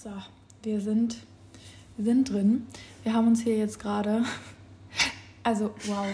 [0.00, 0.10] So,
[0.62, 1.16] wir sind,
[1.96, 2.68] wir sind drin.
[3.02, 4.22] Wir haben uns hier jetzt gerade.
[5.42, 6.06] Also, wow.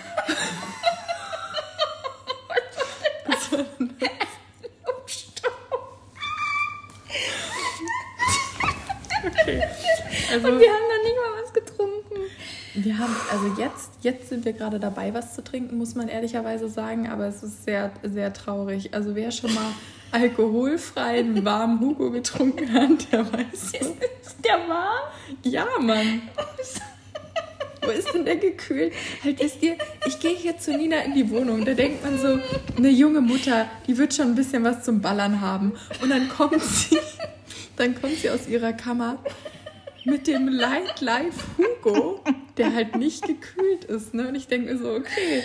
[3.27, 4.09] Was war denn das?
[9.27, 9.63] Okay.
[10.33, 12.15] Also, Und wir haben noch nicht mal was getrunken.
[12.75, 16.71] wir haben, also jetzt, jetzt sind wir gerade dabei, was zu trinken, muss man ehrlicherweise
[16.71, 18.95] sagen, aber es ist sehr, sehr traurig.
[18.95, 19.73] Also wer schon mal
[20.15, 23.73] alkoholfreien warmen Hugo getrunken hat, der weiß.
[23.73, 25.09] Ist der warm?
[25.43, 26.23] Ja, Mann.
[27.83, 28.93] Wo ist denn der gekühlt?
[29.23, 31.65] Halt, wisst ihr, ich gehe hier zu Nina in die Wohnung.
[31.65, 32.39] Da denkt man so,
[32.77, 35.73] eine junge Mutter, die wird schon ein bisschen was zum Ballern haben.
[36.01, 36.99] Und dann kommt sie,
[37.77, 39.19] dann kommt sie aus ihrer Kammer
[40.05, 42.21] mit dem Light Life Hugo,
[42.57, 44.15] der halt nicht gekühlt ist.
[44.15, 44.29] Ne?
[44.29, 45.43] Und ich denke mir so, okay,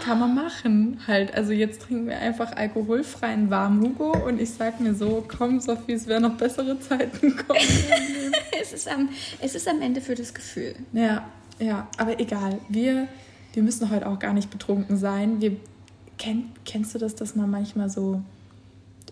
[0.00, 1.00] kann man machen.
[1.06, 5.60] Halt, also jetzt trinken wir einfach alkoholfreien warmen Hugo und ich sag mir so, komm
[5.60, 7.60] Sophie, es werden noch bessere Zeiten kommen.
[8.62, 9.08] Es ist, am,
[9.40, 10.74] es ist am Ende für das Gefühl.
[10.92, 11.26] Ja,
[11.58, 12.58] ja, aber egal.
[12.68, 13.08] Wir,
[13.52, 15.40] wir müssen heute auch gar nicht betrunken sein.
[15.40, 15.56] Wir,
[16.18, 18.22] kenn, kennst du das, dass man manchmal so,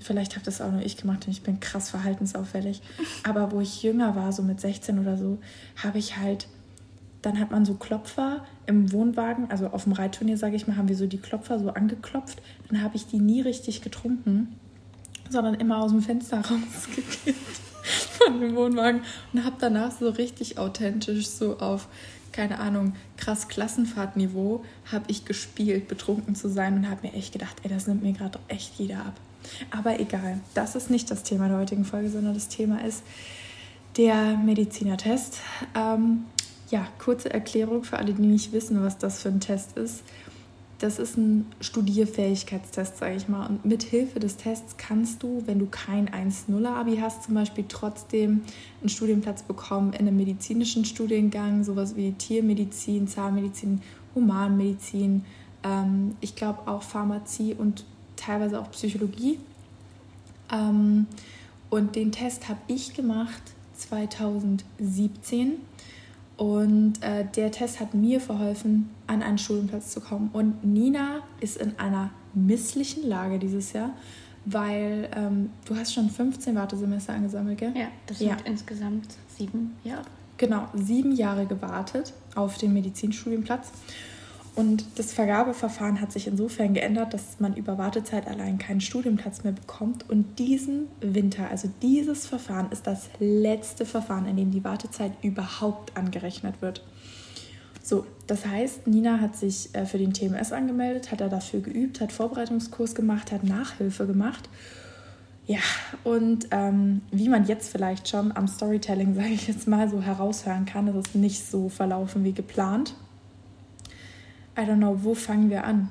[0.01, 2.83] vielleicht habe das auch nur ich gemacht und ich bin krass verhaltensauffällig,
[3.25, 5.39] aber wo ich jünger war, so mit 16 oder so,
[5.83, 6.47] habe ich halt,
[7.23, 10.89] dann hat man so Klopfer im Wohnwagen, also auf dem Reitturnier, sage ich mal, haben
[10.89, 12.41] wir so die Klopfer so angeklopft.
[12.69, 14.57] Dann habe ich die nie richtig getrunken,
[15.29, 17.61] sondern immer aus dem Fenster rausgekippt
[18.19, 19.03] von dem Wohnwagen
[19.33, 21.89] und habe danach so richtig authentisch so auf
[22.31, 27.57] keine Ahnung, krass Klassenfahrtniveau habe ich gespielt, betrunken zu sein und habe mir echt gedacht,
[27.65, 29.15] ey, das nimmt mir gerade echt jeder ab.
[29.71, 33.03] Aber egal, das ist nicht das Thema der heutigen Folge, sondern das Thema ist
[33.97, 35.39] der Medizinertest.
[35.75, 36.27] Ähm,
[36.71, 40.03] ja, kurze Erklärung für alle, die nicht wissen, was das für ein Test ist.
[40.79, 43.49] Das ist ein Studierfähigkeitstest, sage ich mal.
[43.49, 48.43] Und mit Hilfe des Tests kannst du, wenn du kein 1-0-Abi hast, zum Beispiel trotzdem
[48.81, 53.83] einen Studienplatz bekommen in einem medizinischen Studiengang, sowas wie Tiermedizin, Zahnmedizin,
[54.15, 55.25] Humanmedizin,
[55.65, 57.85] ähm, ich glaube auch Pharmazie und
[58.17, 59.39] teilweise auch Psychologie.
[60.53, 61.07] Ähm,
[61.71, 63.43] und den Test habe ich gemacht
[63.77, 65.55] 2017.
[66.39, 70.31] Und äh, der Test hat mir verholfen, an einen Studienplatz zu kommen.
[70.33, 73.91] Und Nina ist in einer misslichen Lage dieses Jahr,
[74.45, 77.73] weil ähm, du hast schon 15 Wartesemester angesammelt, gell?
[77.77, 78.37] Ja, das sind Ja.
[78.45, 80.05] insgesamt sieben Jahre.
[80.37, 83.73] Genau, sieben Jahre gewartet auf den Medizinstudienplatz.
[84.59, 89.53] Und das Vergabeverfahren hat sich insofern geändert, dass man über Wartezeit allein keinen Studienplatz mehr
[89.53, 90.11] bekommt.
[90.11, 95.97] Und diesen Winter, also dieses Verfahren, ist das letzte Verfahren, in dem die Wartezeit überhaupt
[95.97, 96.85] angerechnet wird.
[97.85, 102.01] So, das heißt, Nina hat sich äh, für den TMS angemeldet, hat er dafür geübt,
[102.01, 104.49] hat Vorbereitungskurs gemacht, hat Nachhilfe gemacht.
[105.47, 105.61] Ja,
[106.03, 110.65] und ähm, wie man jetzt vielleicht schon am Storytelling, sage ich jetzt mal, so heraushören
[110.65, 112.97] kann, ist es nicht so verlaufen wie geplant.
[114.59, 115.89] I don't know, wo fangen wir an?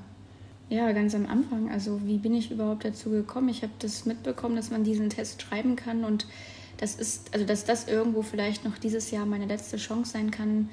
[0.69, 1.71] Ja, ganz am Anfang.
[1.71, 3.47] Also wie bin ich überhaupt dazu gekommen?
[3.47, 6.27] Ich habe das mitbekommen, dass man diesen Test schreiben kann und
[6.75, 10.69] das ist, also dass das irgendwo vielleicht noch dieses Jahr meine letzte Chance sein kann,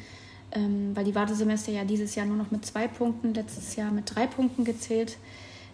[0.52, 4.12] ähm, weil die Wartesemester ja dieses Jahr nur noch mit zwei Punkten, letztes Jahr mit
[4.14, 5.16] drei Punkten gezählt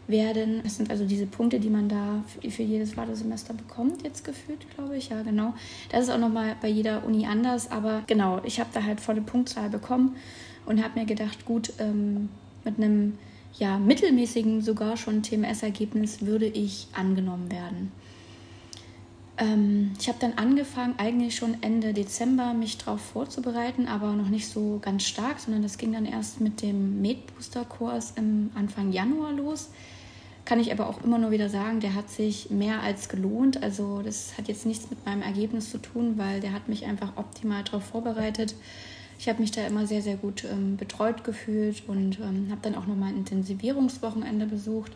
[0.07, 0.61] werden.
[0.63, 4.67] Das sind also diese Punkte, die man da für, für jedes Wartesemester bekommt, jetzt gefühlt,
[4.75, 5.09] glaube ich.
[5.09, 5.55] Ja, genau.
[5.91, 9.23] Das ist auch nochmal bei jeder Uni anders, aber genau, ich habe da halt volle
[9.23, 10.17] Punktzahl bekommen
[10.67, 12.29] und habe mir gedacht, gut, ähm,
[12.65, 13.19] mit einem
[13.59, 17.93] ja, mittelmäßigen sogar schon TMS-Ergebnis würde ich angenommen werden.
[19.41, 24.49] Ähm, ich habe dann angefangen, eigentlich schon Ende Dezember mich darauf vorzubereiten, aber noch nicht
[24.49, 29.71] so ganz stark, sondern das ging dann erst mit dem Med-Booster-Kurs im Anfang Januar los.
[30.45, 33.63] Kann ich aber auch immer nur wieder sagen, der hat sich mehr als gelohnt.
[33.63, 37.17] Also das hat jetzt nichts mit meinem Ergebnis zu tun, weil der hat mich einfach
[37.17, 38.55] optimal darauf vorbereitet.
[39.21, 42.75] Ich habe mich da immer sehr, sehr gut ähm, betreut gefühlt und ähm, habe dann
[42.75, 44.93] auch nochmal ein Intensivierungswochenende besucht.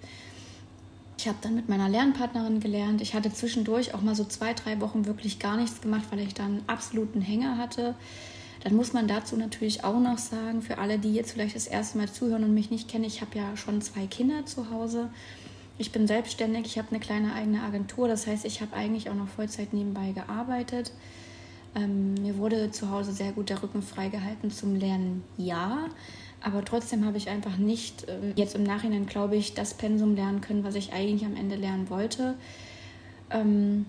[1.18, 3.02] Ich habe dann mit meiner Lernpartnerin gelernt.
[3.02, 6.32] Ich hatte zwischendurch auch mal so zwei, drei Wochen wirklich gar nichts gemacht, weil ich
[6.32, 7.94] dann absoluten Hänger hatte.
[8.62, 11.98] Dann muss man dazu natürlich auch noch sagen, für alle, die jetzt vielleicht das erste
[11.98, 15.10] Mal zuhören und mich nicht kennen, ich habe ja schon zwei Kinder zu Hause.
[15.76, 18.08] Ich bin selbstständig, ich habe eine kleine eigene Agentur.
[18.08, 20.92] Das heißt, ich habe eigentlich auch noch Vollzeit nebenbei gearbeitet.
[21.76, 25.88] Ähm, mir wurde zu Hause sehr gut der Rücken freigehalten zum Lernen, ja.
[26.40, 30.40] Aber trotzdem habe ich einfach nicht ähm, jetzt im Nachhinein, glaube ich, das Pensum lernen
[30.40, 32.34] können, was ich eigentlich am Ende lernen wollte.
[33.30, 33.86] Ähm,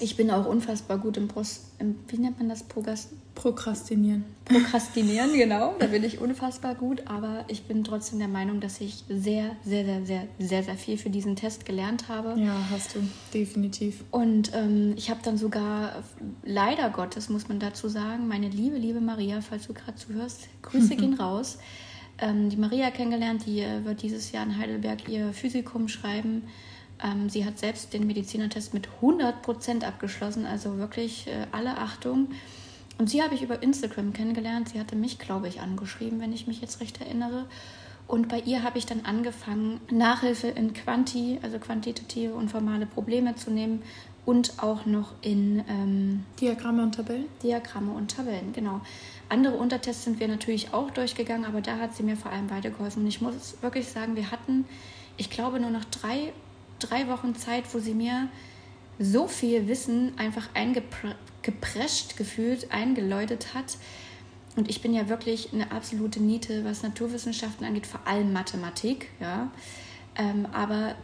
[0.00, 2.62] Ich bin auch unfassbar gut im, Brust, im wie nennt man das?
[2.62, 4.24] Progast Prokrastinieren.
[4.44, 5.74] Prokrastinieren, genau.
[5.78, 7.06] Da bin ich unfassbar gut.
[7.06, 10.98] Aber ich bin trotzdem der Meinung, dass ich sehr, sehr, sehr, sehr, sehr, sehr viel
[10.98, 12.38] für diesen Test gelernt habe.
[12.38, 12.98] Ja, hast du.
[13.32, 14.04] Definitiv.
[14.10, 16.02] Und ähm, ich habe dann sogar,
[16.44, 20.96] leider Gottes, muss man dazu sagen, meine liebe, liebe Maria, falls du gerade zuhörst, Grüße
[20.96, 21.58] gehen raus.
[22.18, 26.42] Ähm, die Maria kennengelernt, die äh, wird dieses Jahr in Heidelberg ihr Physikum schreiben.
[27.04, 32.28] Ähm, sie hat selbst den Medizinertest mit 100% abgeschlossen, also wirklich äh, alle Achtung.
[32.98, 34.68] Und sie habe ich über Instagram kennengelernt.
[34.68, 37.46] Sie hatte mich, glaube ich, angeschrieben, wenn ich mich jetzt recht erinnere.
[38.06, 43.36] Und bei ihr habe ich dann angefangen, Nachhilfe in Quanti, also quantitative und formale Probleme
[43.36, 43.82] zu nehmen
[44.26, 47.26] und auch noch in ähm, Diagramme und Tabellen.
[47.42, 48.80] Diagramme und Tabellen, genau.
[49.28, 53.02] Andere Untertests sind wir natürlich auch durchgegangen, aber da hat sie mir vor allem weitergeholfen.
[53.02, 54.66] Und ich muss wirklich sagen, wir hatten,
[55.16, 56.32] ich glaube, nur noch drei
[56.80, 58.28] drei Wochen Zeit, wo sie mir
[58.98, 63.78] so viel Wissen einfach eingeprescht gefühlt, eingeläutet hat.
[64.56, 69.08] Und ich bin ja wirklich eine absolute Niete, was Naturwissenschaften angeht, vor allem Mathematik.
[69.20, 69.50] Ja.
[70.16, 70.96] Ähm, aber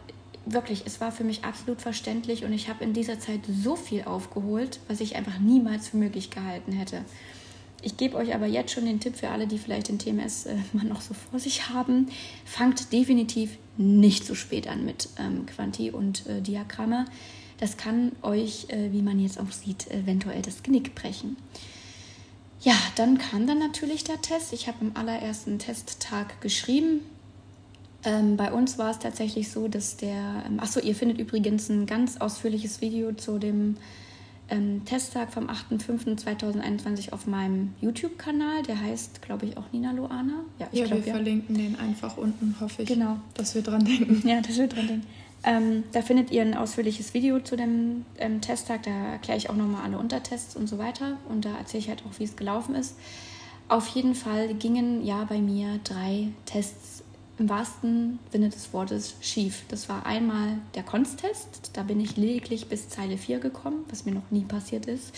[0.45, 4.03] wirklich, es war für mich absolut verständlich und ich habe in dieser Zeit so viel
[4.03, 7.03] aufgeholt, was ich einfach niemals für möglich gehalten hätte.
[7.81, 10.55] Ich gebe euch aber jetzt schon den Tipp für alle, die vielleicht den TMS äh,
[10.73, 12.07] mal noch so vor sich haben.
[12.45, 17.05] Fangt definitiv nicht so spät an mit ähm, Quanti und äh, Diagramme.
[17.59, 21.37] Das kann euch, äh, wie man jetzt auch sieht, eventuell das Genick brechen.
[22.61, 24.53] Ja, dann kam dann natürlich der Test.
[24.53, 27.01] Ich habe am allerersten Testtag geschrieben.
[28.03, 30.43] Ähm, bei uns war es tatsächlich so, dass der.
[30.47, 33.77] Ähm, achso, ihr findet übrigens ein ganz ausführliches Video zu dem
[34.49, 38.63] ähm, Testtag vom 8.5.2021 auf meinem YouTube-Kanal.
[38.63, 40.43] Der heißt, glaube ich, auch Nina Loana.
[40.59, 41.13] Ja, ich ja glaub, wir ja.
[41.13, 42.87] verlinken den einfach unten, hoffe ich.
[42.87, 43.17] Genau.
[43.33, 44.21] Dass wir dran denken.
[44.27, 45.07] Ja, dass wir dran denken.
[45.43, 48.83] Ähm, da findet ihr ein ausführliches Video zu dem ähm, Testtag.
[48.83, 51.17] Da erkläre ich auch nochmal alle Untertests und so weiter.
[51.29, 52.95] Und da erzähle ich halt auch, wie es gelaufen ist.
[53.69, 56.96] Auf jeden Fall gingen ja bei mir drei Tests
[57.39, 59.63] im wahrsten Sinne des Wortes schief.
[59.67, 64.13] Das war einmal der Konstest, da bin ich lediglich bis Zeile 4 gekommen, was mir
[64.13, 65.13] noch nie passiert ist.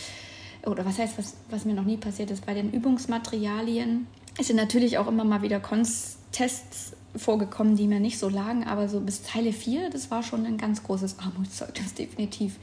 [0.66, 2.45] Oder was heißt, was, was mir noch nie passiert ist?
[2.45, 4.07] Bei den Übungsmaterialien
[4.39, 8.88] es sind natürlich auch immer mal wieder Konstests vorgekommen, die mir nicht so lagen, aber
[8.88, 12.56] so bis Zeile 4, das war schon ein ganz großes Armutszeugnis, definitiv.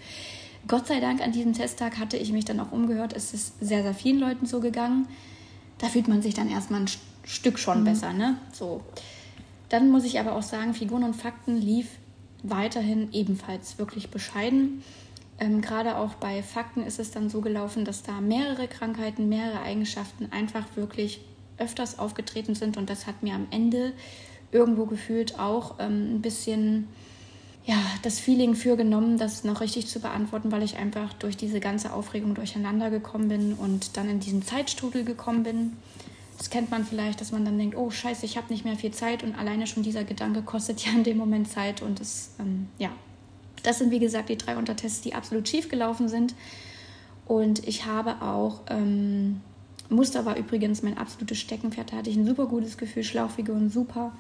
[0.67, 3.13] Gott sei Dank an diesem Testtag hatte ich mich dann auch umgehört.
[3.15, 5.07] Es ist sehr, sehr vielen Leuten so gegangen.
[5.77, 6.89] Da fühlt man sich dann erstmal ein
[7.25, 7.85] Stück schon mhm.
[7.85, 8.39] besser, ne?
[8.53, 8.81] So.
[9.69, 11.89] Dann muss ich aber auch sagen, Figuren und Fakten lief
[12.43, 14.83] weiterhin ebenfalls wirklich bescheiden.
[15.39, 19.61] Ähm, Gerade auch bei Fakten ist es dann so gelaufen, dass da mehrere Krankheiten, mehrere
[19.61, 21.21] Eigenschaften einfach wirklich
[21.59, 23.93] öfters aufgetreten sind und das hat mir am Ende
[24.53, 26.89] irgendwo gefühlt auch ähm, ein bisschen
[27.65, 31.59] ja, das Feeling für genommen, das noch richtig zu beantworten, weil ich einfach durch diese
[31.59, 35.73] ganze Aufregung durcheinander gekommen bin und dann in diesen Zeitstrudel gekommen bin.
[36.39, 38.91] Das kennt man vielleicht, dass man dann denkt, oh scheiße, ich habe nicht mehr viel
[38.91, 42.69] Zeit und alleine schon dieser Gedanke kostet ja in dem Moment Zeit und das, ähm,
[42.79, 42.91] ja.
[43.63, 46.35] Das sind wie gesagt die drei Untertests, die absolut schief gelaufen sind.
[47.27, 49.41] Und ich habe auch, ähm,
[49.89, 54.13] Muster war übrigens mein absolutes Steckenpferd, da hatte ich ein super gutes Gefühl, Schlauchfiguren super.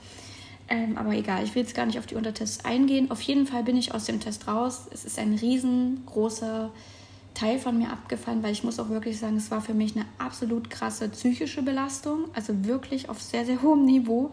[0.68, 3.10] Ähm, aber egal, ich will jetzt gar nicht auf die Untertests eingehen.
[3.10, 4.86] Auf jeden Fall bin ich aus dem Test raus.
[4.92, 6.72] Es ist ein riesengroßer
[7.36, 10.06] Teil von mir abgefallen, weil ich muss auch wirklich sagen, es war für mich eine
[10.16, 14.32] absolut krasse psychische Belastung, also wirklich auf sehr, sehr hohem Niveau.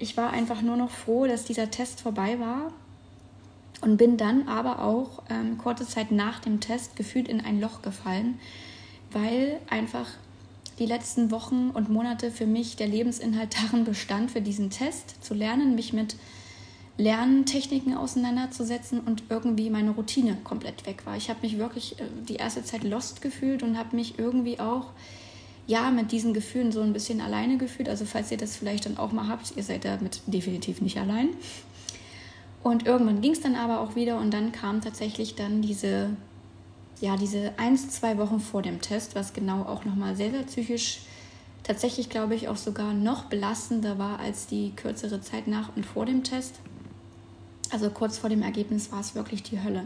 [0.00, 2.72] Ich war einfach nur noch froh, dass dieser Test vorbei war
[3.80, 7.80] und bin dann aber auch ähm, kurze Zeit nach dem Test gefühlt in ein Loch
[7.80, 8.40] gefallen,
[9.12, 10.08] weil einfach
[10.80, 15.32] die letzten Wochen und Monate für mich der Lebensinhalt darin bestand, für diesen Test zu
[15.32, 16.16] lernen, mich mit
[17.00, 21.16] Lerntechniken auseinanderzusetzen und irgendwie meine Routine komplett weg war.
[21.16, 24.86] Ich habe mich wirklich äh, die erste Zeit lost gefühlt und habe mich irgendwie auch
[25.66, 27.88] ja mit diesen Gefühlen so ein bisschen alleine gefühlt.
[27.88, 31.30] Also falls ihr das vielleicht dann auch mal habt, ihr seid damit definitiv nicht allein.
[32.62, 36.10] Und irgendwann ging es dann aber auch wieder und dann kam tatsächlich dann diese
[37.00, 40.42] ja diese eins zwei Wochen vor dem Test, was genau auch noch mal sehr sehr
[40.42, 41.00] psychisch
[41.62, 46.04] tatsächlich glaube ich auch sogar noch belastender war als die kürzere Zeit nach und vor
[46.04, 46.60] dem Test.
[47.72, 49.84] Also kurz vor dem Ergebnis war es wirklich die Hölle.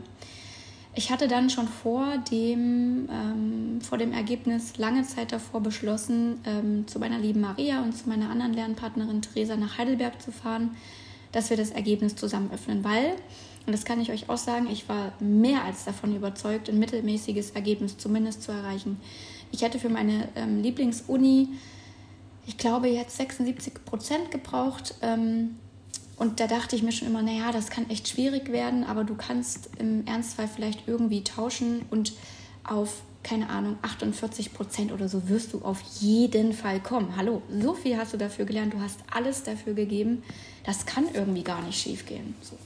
[0.96, 6.86] Ich hatte dann schon vor dem, ähm, vor dem Ergebnis lange Zeit davor beschlossen, ähm,
[6.86, 10.76] zu meiner lieben Maria und zu meiner anderen Lernpartnerin Theresa nach Heidelberg zu fahren,
[11.32, 13.16] dass wir das Ergebnis zusammen öffnen, weil,
[13.66, 17.50] und das kann ich euch auch sagen, ich war mehr als davon überzeugt, ein mittelmäßiges
[17.50, 19.00] Ergebnis zumindest zu erreichen.
[19.50, 21.48] Ich hätte für meine ähm, Lieblingsuni,
[22.46, 24.94] ich glaube, jetzt 76 Prozent gebraucht.
[25.02, 25.56] Ähm,
[26.16, 29.14] Und da dachte ich mir schon immer, naja, das kann echt schwierig werden, aber du
[29.14, 32.12] kannst im Ernstfall vielleicht irgendwie tauschen und
[32.62, 37.14] auf, keine Ahnung, 48 Prozent oder so wirst du auf jeden Fall kommen.
[37.16, 40.22] Hallo, so viel hast du dafür gelernt, du hast alles dafür gegeben.
[40.64, 42.34] Das kann irgendwie gar nicht schief gehen.
[42.42, 42.56] So.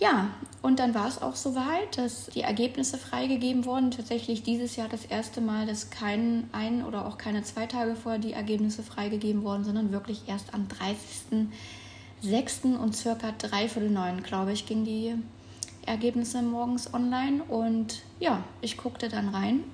[0.00, 0.30] Ja,
[0.62, 3.90] und dann war es auch soweit, dass die Ergebnisse freigegeben wurden.
[3.90, 8.20] Tatsächlich dieses Jahr das erste Mal, dass kein ein oder auch keine zwei Tage vorher
[8.20, 10.68] die Ergebnisse freigegeben wurden, sondern wirklich erst am
[12.22, 12.76] 30.06.
[12.76, 15.14] und circa dreiviertel neun, glaube ich, ging die
[15.86, 17.42] Ergebnisse morgens online.
[17.44, 19.64] Und ja, ich guckte dann rein.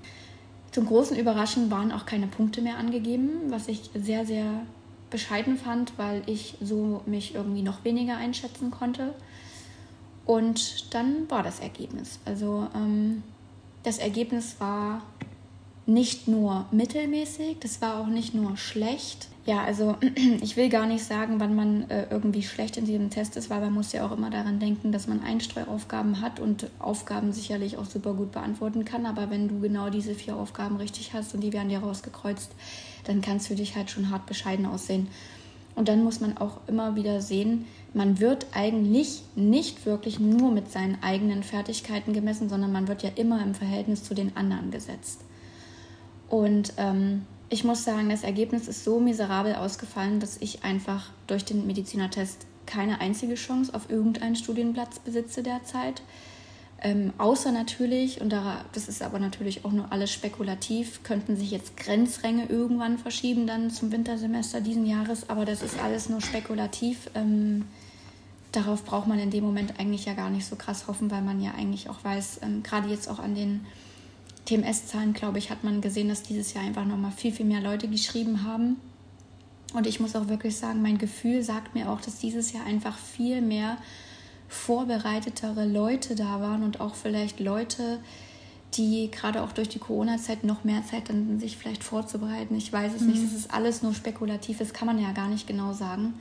[0.70, 4.62] Zum großen Überraschen waren auch keine Punkte mehr angegeben, was ich sehr, sehr
[5.10, 9.14] bescheiden fand, weil ich so mich irgendwie noch weniger einschätzen konnte.
[10.26, 12.18] Und dann war das Ergebnis.
[12.24, 13.22] Also ähm,
[13.84, 15.02] das Ergebnis war
[15.87, 19.29] nicht nur mittelmäßig, das war auch nicht nur schlecht.
[19.47, 19.97] Ja, also
[20.41, 23.61] ich will gar nicht sagen, wann man äh, irgendwie schlecht in diesem Test ist, weil
[23.61, 27.85] man muss ja auch immer daran denken, dass man Einstreuaufgaben hat und Aufgaben sicherlich auch
[27.85, 29.05] super gut beantworten kann.
[29.05, 32.53] Aber wenn du genau diese vier Aufgaben richtig hast und die werden dir rausgekreuzt,
[33.05, 35.09] dann kann es für dich halt schon hart bescheiden aussehen.
[35.76, 40.71] Und dann muss man auch immer wieder sehen, man wird eigentlich nicht wirklich nur mit
[40.71, 45.21] seinen eigenen Fertigkeiten gemessen, sondern man wird ja immer im Verhältnis zu den anderen gesetzt.
[46.28, 51.45] Und ähm, ich muss sagen, das Ergebnis ist so miserabel ausgefallen, dass ich einfach durch
[51.45, 56.02] den Medizinertest keine einzige Chance auf irgendeinen Studienplatz besitze derzeit.
[56.83, 61.50] Ähm, außer natürlich, und da, das ist aber natürlich auch nur alles spekulativ, könnten sich
[61.50, 67.11] jetzt Grenzränge irgendwann verschieben dann zum Wintersemester diesen Jahres, aber das ist alles nur spekulativ.
[67.14, 67.64] Ähm,
[68.52, 71.40] darauf braucht man in dem Moment eigentlich ja gar nicht so krass hoffen, weil man
[71.40, 73.64] ja eigentlich auch weiß, ähm, gerade jetzt auch an den
[74.46, 77.88] TMS-Zahlen, glaube ich, hat man gesehen, dass dieses Jahr einfach nochmal viel, viel mehr Leute
[77.88, 78.76] geschrieben haben.
[79.72, 82.96] Und ich muss auch wirklich sagen, mein Gefühl sagt mir auch, dass dieses Jahr einfach
[82.96, 83.78] viel mehr
[84.48, 87.98] vorbereitetere Leute da waren und auch vielleicht Leute,
[88.74, 92.56] die gerade auch durch die Corona-Zeit noch mehr Zeit dann sich vielleicht vorzubereiten.
[92.56, 93.10] Ich weiß es mhm.
[93.10, 96.14] nicht, es ist alles nur spekulativ, das kann man ja gar nicht genau sagen.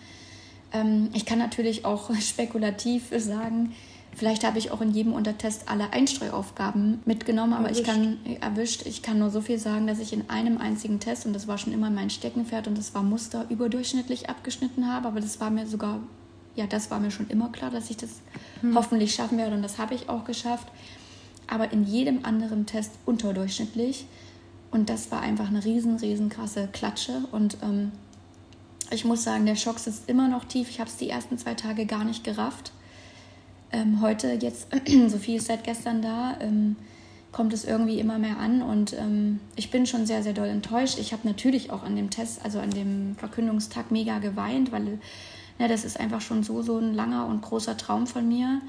[0.71, 3.73] Ähm, ich kann natürlich auch spekulativ sagen,
[4.15, 7.82] vielleicht habe ich auch in jedem Untertest alle Einstreuaufgaben mitgenommen, aber erwischt.
[7.82, 11.25] ich kann erwischt, ich kann nur so viel sagen, dass ich in einem einzigen Test,
[11.25, 15.22] und das war schon immer mein Steckenpferd und das war Muster, überdurchschnittlich abgeschnitten habe, aber
[15.22, 16.00] das war mir sogar
[16.55, 18.22] ja, das war mir schon immer klar, dass ich das
[18.62, 18.75] hm.
[18.75, 20.67] hoffentlich schaffen werde und das habe ich auch geschafft.
[21.48, 24.05] Aber in jedem anderen Test unterdurchschnittlich.
[24.72, 27.24] Und das war einfach eine riesen, riesen krasse Klatsche.
[27.32, 27.91] Und ähm,
[28.91, 30.70] ich muss sagen, der Schock sitzt immer noch tief.
[30.70, 32.72] Ich habe es die ersten zwei Tage gar nicht gerafft.
[33.73, 34.67] Ähm, heute, jetzt,
[35.07, 36.75] Sophie ist seit gestern da, ähm,
[37.31, 38.61] kommt es irgendwie immer mehr an.
[38.61, 40.99] Und ähm, ich bin schon sehr, sehr doll enttäuscht.
[40.99, 44.99] Ich habe natürlich auch an dem Test, also an dem Verkündungstag mega geweint, weil
[45.57, 48.61] ja, das ist einfach schon so, so ein langer und großer Traum von mir.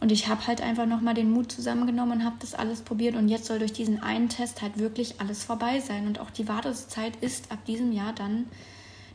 [0.00, 3.16] Und ich habe halt einfach nochmal den Mut zusammengenommen und habe das alles probiert.
[3.16, 6.06] Und jetzt soll durch diesen einen Test halt wirklich alles vorbei sein.
[6.06, 8.46] Und auch die Wartezeit ist ab diesem Jahr dann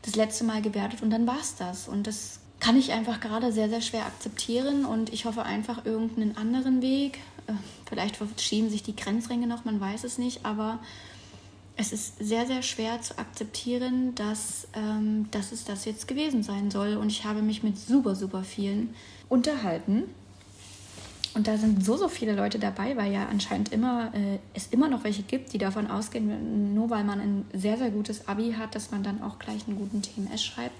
[0.02, 1.88] das letzte Mal gewertet und dann war es das.
[1.88, 4.84] Und das kann ich einfach gerade sehr, sehr schwer akzeptieren.
[4.84, 7.18] Und ich hoffe einfach irgendeinen anderen Weg.
[7.46, 7.52] Äh,
[7.88, 10.44] vielleicht verschieben sich die Grenzringe noch, man weiß es nicht.
[10.44, 10.78] Aber
[11.76, 16.70] es ist sehr, sehr schwer zu akzeptieren, dass, ähm, dass es das jetzt gewesen sein
[16.70, 16.96] soll.
[16.96, 18.94] Und ich habe mich mit super, super vielen
[19.28, 20.04] unterhalten.
[21.34, 24.88] Und da sind so, so viele Leute dabei, weil ja anscheinend immer, äh, es immer
[24.88, 28.74] noch welche gibt, die davon ausgehen, nur weil man ein sehr, sehr gutes Abi hat,
[28.74, 30.74] dass man dann auch gleich einen guten TMS schreibt.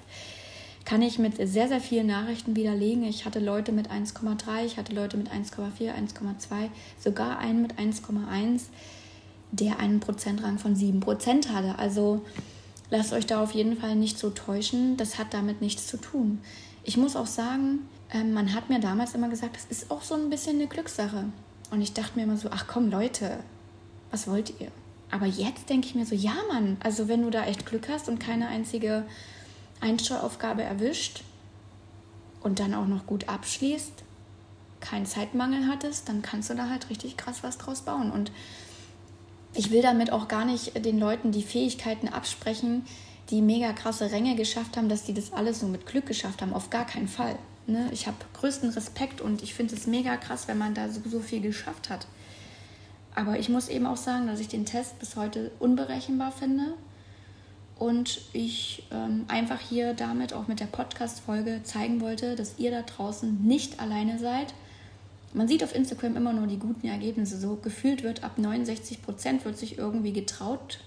[0.87, 3.05] Kann ich mit sehr, sehr vielen Nachrichten widerlegen.
[3.05, 8.63] Ich hatte Leute mit 1,3, ich hatte Leute mit 1,4, 1,2, sogar einen mit 1,1
[9.53, 11.79] der einen Prozentrang von 7% hatte.
[11.79, 12.23] Also
[12.91, 14.97] lasst euch da auf jeden Fall nicht so täuschen.
[14.97, 16.41] Das hat damit nichts zu tun.
[16.85, 17.81] Ich muss auch sagen,
[18.13, 21.25] ähm, man hat mir damals immer gesagt, das ist auch so ein bisschen eine Glückssache.
[21.71, 23.39] Und ich dachte mir immer so, ach komm Leute,
[24.11, 24.71] was wollt ihr?
[25.11, 28.09] Aber jetzt denke ich mir so, ja Mann, also wenn du da echt Glück hast
[28.09, 29.05] und keine einzige
[29.81, 31.23] Einsteueraufgabe erwischt
[32.43, 34.05] und dann auch noch gut abschließt,
[34.81, 38.11] keinen Zeitmangel hattest, dann kannst du da halt richtig krass was draus bauen.
[38.11, 38.31] Und
[39.55, 42.85] ich will damit auch gar nicht den Leuten die Fähigkeiten absprechen,
[43.31, 46.53] die mega krasse Ränge geschafft haben, dass die das alles so mit Glück geschafft haben.
[46.53, 47.39] Auf gar keinen Fall.
[47.67, 47.89] Ne?
[47.91, 51.21] Ich habe größten Respekt und ich finde es mega krass, wenn man da so, so
[51.21, 52.07] viel geschafft hat.
[53.15, 56.75] Aber ich muss eben auch sagen, dass ich den Test bis heute unberechenbar finde
[57.79, 62.83] und ich ähm, einfach hier damit auch mit der Podcast-Folge zeigen wollte, dass ihr da
[62.83, 64.55] draußen nicht alleine seid
[65.37, 67.39] man sieht auf Instagram immer nur die guten Ergebnisse.
[67.39, 70.81] So gefühlt wird ab 69 Prozent wird sich irgendwie getraut,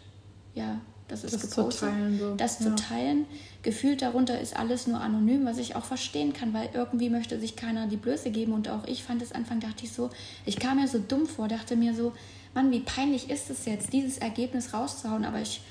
[0.55, 1.89] ja, das ist das gepostet.
[1.89, 2.35] Zu teilen, so.
[2.35, 2.65] Das ja.
[2.65, 3.25] zu teilen.
[3.61, 7.55] Gefühlt darunter ist alles nur anonym, was ich auch verstehen kann, weil irgendwie möchte sich
[7.55, 8.53] keiner die Blöße geben.
[8.53, 10.09] Und auch ich fand es Anfang, dachte ich so,
[10.45, 12.13] ich kam mir so dumm vor, dachte mir so,
[12.55, 15.25] Mann, wie peinlich ist es jetzt, dieses Ergebnis rauszuhauen.
[15.25, 15.61] Aber ich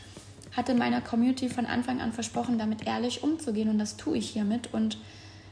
[0.59, 3.69] hatte meiner Community von Anfang an versprochen, damit ehrlich umzugehen.
[3.69, 4.75] Und das tue ich hiermit.
[4.75, 4.99] Und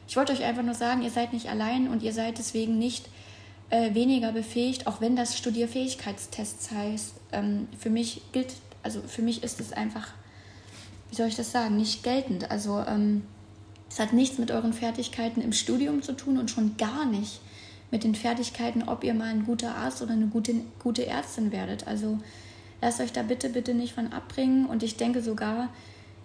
[0.09, 3.09] ich wollte euch einfach nur sagen, ihr seid nicht allein und ihr seid deswegen nicht
[3.71, 7.15] äh, weniger befähigt, auch wenn das Studierfähigkeitstests heißt.
[7.31, 10.09] Ähm, für mich gilt, also für mich ist es einfach,
[11.11, 12.51] wie soll ich das sagen, nicht geltend.
[12.51, 13.23] Also ähm,
[13.89, 17.41] es hat nichts mit euren Fertigkeiten im Studium zu tun und schon gar nicht
[17.93, 21.87] mit den Fertigkeiten, ob ihr mal ein guter Arzt oder eine gute, gute Ärztin werdet.
[21.87, 22.19] Also
[22.81, 24.67] lasst euch da bitte, bitte nicht von abbringen.
[24.67, 25.69] Und ich denke sogar,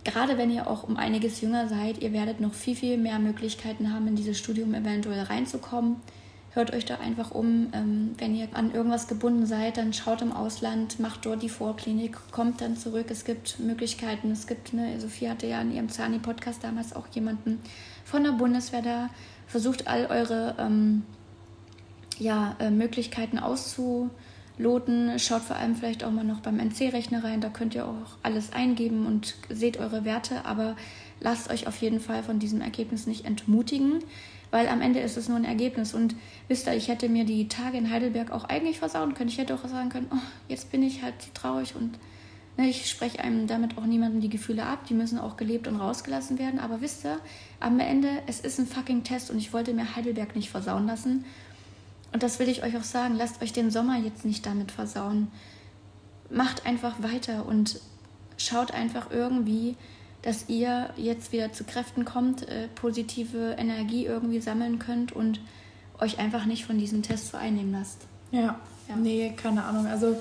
[0.03, 3.93] gerade wenn ihr auch um einiges jünger seid, ihr werdet noch viel, viel mehr Möglichkeiten
[3.93, 5.97] haben, in dieses Studium eventuell reinzukommen
[6.53, 7.69] hört euch da einfach um.
[7.73, 12.17] Ähm, wenn ihr an irgendwas gebunden seid, dann schaut im Ausland, macht dort die Vorklinik,
[12.31, 13.07] kommt dann zurück.
[13.09, 14.31] Es gibt Möglichkeiten.
[14.31, 17.59] Es gibt, ne, Sophie hatte ja in ihrem Zani-Podcast damals auch jemanden
[18.03, 19.09] von der Bundeswehr da.
[19.47, 21.03] Versucht all eure ähm,
[22.19, 23.39] ja, äh, Möglichkeiten
[24.51, 25.19] auszuloten.
[25.19, 27.41] Schaut vor allem vielleicht auch mal noch beim NC-Rechner rein.
[27.41, 30.45] Da könnt ihr auch alles eingeben und seht eure Werte.
[30.45, 30.75] Aber
[31.19, 34.03] lasst euch auf jeden Fall von diesem Ergebnis nicht entmutigen
[34.53, 35.93] weil am Ende ist es nur ein Ergebnis.
[35.93, 36.13] Und
[36.49, 39.29] wisst ihr, ich hätte mir die Tage in Heidelberg auch eigentlich versauen können.
[39.29, 40.17] Ich hätte auch sagen können, oh,
[40.49, 41.97] jetzt bin ich halt traurig und
[42.57, 44.85] ne, ich spreche einem damit auch niemandem die Gefühle ab.
[44.89, 46.59] Die müssen auch gelebt und rausgelassen werden.
[46.59, 47.17] Aber wisst ihr,
[47.61, 51.23] am Ende, es ist ein fucking Test und ich wollte mir Heidelberg nicht versauen lassen.
[52.13, 53.15] Und das will ich euch auch sagen.
[53.15, 55.29] Lasst euch den Sommer jetzt nicht damit versauen.
[56.29, 57.79] Macht einfach weiter und
[58.37, 59.75] schaut einfach irgendwie,
[60.21, 65.39] dass ihr jetzt wieder zu Kräften kommt, äh, positive Energie irgendwie sammeln könnt und
[65.99, 68.05] euch einfach nicht von diesem Test so einnehmen lasst.
[68.31, 68.95] Ja, ja.
[68.95, 69.87] nee, keine Ahnung.
[69.87, 70.17] Also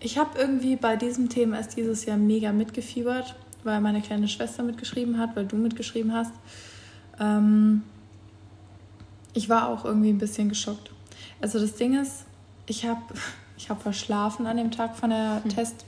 [0.00, 4.62] ich habe irgendwie bei diesem Thema erst dieses Jahr mega mitgefiebert, weil meine kleine Schwester
[4.62, 6.32] mitgeschrieben hat, weil du mitgeschrieben hast.
[7.18, 7.82] Ähm,
[9.36, 10.90] ich war auch irgendwie ein bisschen geschockt.
[11.40, 12.24] Also das Ding ist,
[12.66, 13.02] ich habe
[13.58, 15.50] ich hab verschlafen an dem Tag von der hm.
[15.50, 15.84] Test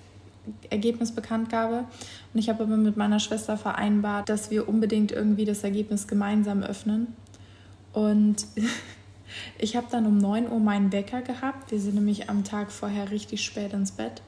[0.71, 1.85] Ergebnisbekanntgabe.
[2.33, 6.63] Und ich habe aber mit meiner Schwester vereinbart, dass wir unbedingt irgendwie das Ergebnis gemeinsam
[6.63, 7.09] öffnen.
[7.93, 8.47] Und
[9.59, 11.71] ich habe dann um 9 Uhr meinen Wecker gehabt.
[11.71, 14.23] Wir sind nämlich am Tag vorher richtig spät ins Bett.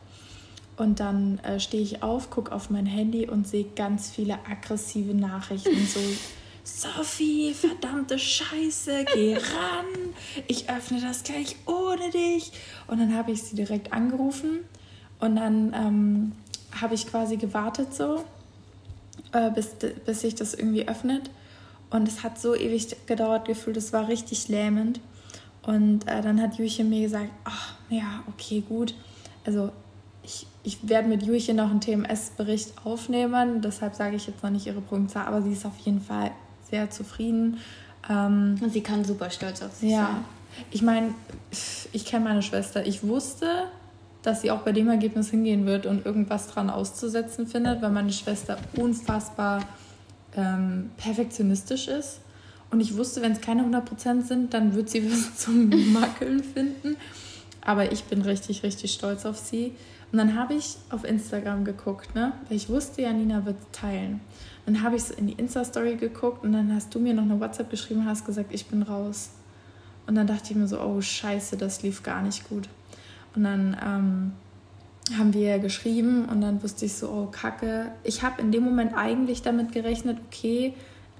[0.76, 5.14] Und dann äh, stehe ich auf, gucke auf mein Handy und sehe ganz viele aggressive
[5.14, 5.86] Nachrichten.
[5.86, 6.00] So,
[6.64, 10.14] Sophie, verdammte Scheiße, geh ran.
[10.46, 12.52] Ich öffne das gleich ohne dich.
[12.86, 14.60] Und dann habe ich sie direkt angerufen
[15.20, 16.32] und dann ähm,
[16.80, 18.24] habe ich quasi gewartet so,
[19.32, 21.30] äh, bis, bis sich das irgendwie öffnet.
[21.90, 25.00] Und es hat so ewig gedauert gefühlt, es war richtig lähmend.
[25.62, 28.94] Und äh, dann hat Juchen mir gesagt, ach ja, okay, gut.
[29.44, 29.72] Also
[30.22, 34.66] ich, ich werde mit Juchen noch einen TMS-Bericht aufnehmen, deshalb sage ich jetzt noch nicht
[34.66, 36.30] ihre Punktzahl, aber sie ist auf jeden Fall
[36.70, 37.58] sehr zufrieden.
[38.08, 40.06] Ähm, Und sie kann super stolz auf sich ja.
[40.06, 40.24] sein.
[40.70, 41.14] Ich meine,
[41.92, 42.86] ich kenne meine Schwester.
[42.86, 43.66] Ich wusste,
[44.22, 48.12] dass sie auch bei dem Ergebnis hingehen wird und irgendwas dran auszusetzen findet, weil meine
[48.12, 49.62] Schwester unfassbar
[50.36, 52.20] ähm, perfektionistisch ist.
[52.70, 56.96] Und ich wusste, wenn es keine 100% sind, dann wird sie was zum Mackeln finden.
[57.70, 59.76] Aber ich bin richtig, richtig stolz auf sie.
[60.10, 62.32] Und dann habe ich auf Instagram geguckt, ne?
[62.48, 64.20] weil ich wusste, Janina wird teilen.
[64.66, 67.38] Dann habe ich so in die Insta-Story geguckt und dann hast du mir noch eine
[67.38, 69.30] WhatsApp geschrieben und hast gesagt, ich bin raus.
[70.08, 72.68] Und dann dachte ich mir so, oh scheiße, das lief gar nicht gut.
[73.36, 74.32] Und dann ähm,
[75.16, 77.92] haben wir geschrieben und dann wusste ich so, oh Kacke.
[78.02, 80.74] Ich habe in dem Moment eigentlich damit gerechnet, okay,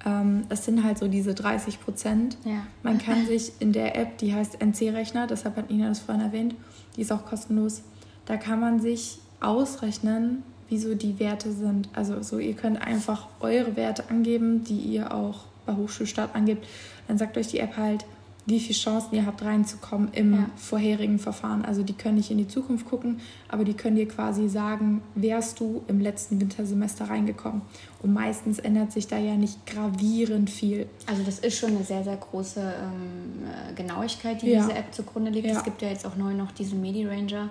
[0.04, 2.36] ähm, es sind halt so diese 30 Prozent.
[2.44, 2.66] Ja.
[2.82, 6.54] Man kann sich in der App, die heißt NC-Rechner, deshalb hat Nina das vorhin erwähnt,
[6.96, 7.82] die ist auch kostenlos,
[8.26, 11.88] da kann man sich ausrechnen, wie so die Werte sind.
[11.94, 16.66] Also so, ihr könnt einfach eure Werte angeben, die ihr auch bei Hochschulstart angebt.
[17.08, 18.04] Dann sagt euch die App halt,
[18.46, 20.50] wie viele Chancen ihr habt reinzukommen im ja.
[20.57, 21.64] vorherigen Verfahren.
[21.64, 25.61] Also die können nicht in die Zukunft gucken, aber die können dir quasi sagen, wärst
[25.61, 27.62] du im letzten Wintersemester reingekommen.
[28.03, 30.87] Und meistens ändert sich da ja nicht gravierend viel.
[31.07, 34.61] Also das ist schon eine sehr, sehr große ähm, äh, Genauigkeit, die ja.
[34.61, 35.46] diese App zugrunde liegt.
[35.46, 35.59] Ja.
[35.59, 37.50] Es gibt ja jetzt auch neu noch diesen Medi Ranger.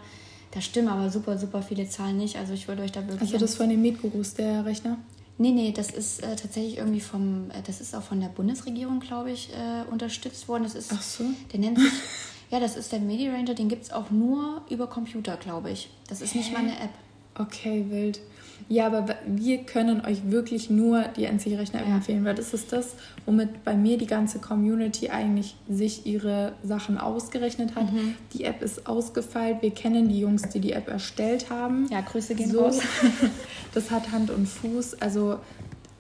[0.52, 2.38] Da stimmen aber super, super viele Zahlen nicht.
[2.38, 3.22] Also ich würde euch da wirklich...
[3.22, 4.98] Also das von den Medgurus, der Rechner?
[5.42, 9.00] Nee, nee, das ist äh, tatsächlich irgendwie vom, äh, das ist auch von der Bundesregierung,
[9.00, 10.64] glaube ich, äh, unterstützt worden.
[10.64, 11.24] Das ist, Ach so.
[11.54, 11.94] Der nennt sich,
[12.52, 15.90] ja, das ist der MediRanger, den gibt es auch nur über Computer, glaube ich.
[16.10, 16.40] Das ist Hä?
[16.40, 16.90] nicht mal eine App.
[17.36, 18.20] Okay, wild.
[18.68, 21.96] Ja, aber wir können euch wirklich nur die NC-Rechner ja.
[21.96, 27.00] empfehlen, weil das ist das, womit bei mir die ganze Community eigentlich sich ihre Sachen
[27.00, 27.92] ausgerechnet hat.
[27.92, 28.14] Mhm.
[28.34, 29.62] Die App ist ausgefeilt.
[29.62, 31.88] Wir kennen die Jungs, die die App erstellt haben.
[31.90, 32.80] Ja, Grüße gehen so, raus.
[33.74, 35.02] das hat Hand und Fuß.
[35.02, 35.40] Also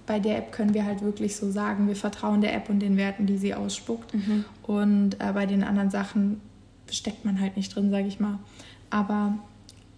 [0.05, 2.97] bei der App können wir halt wirklich so sagen, wir vertrauen der App und den
[2.97, 4.13] Werten, die sie ausspuckt.
[4.13, 4.45] Mhm.
[4.63, 6.39] Und äh, bei den anderen Sachen
[6.91, 8.37] steckt man halt nicht drin, sage ich mal.
[8.91, 9.39] Aber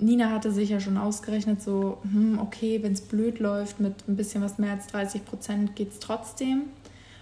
[0.02, 4.16] Nina hatte sich ja schon ausgerechnet, so, hm, okay, wenn es blöd läuft, mit ein
[4.16, 6.64] bisschen was mehr als 30 Prozent geht es trotzdem.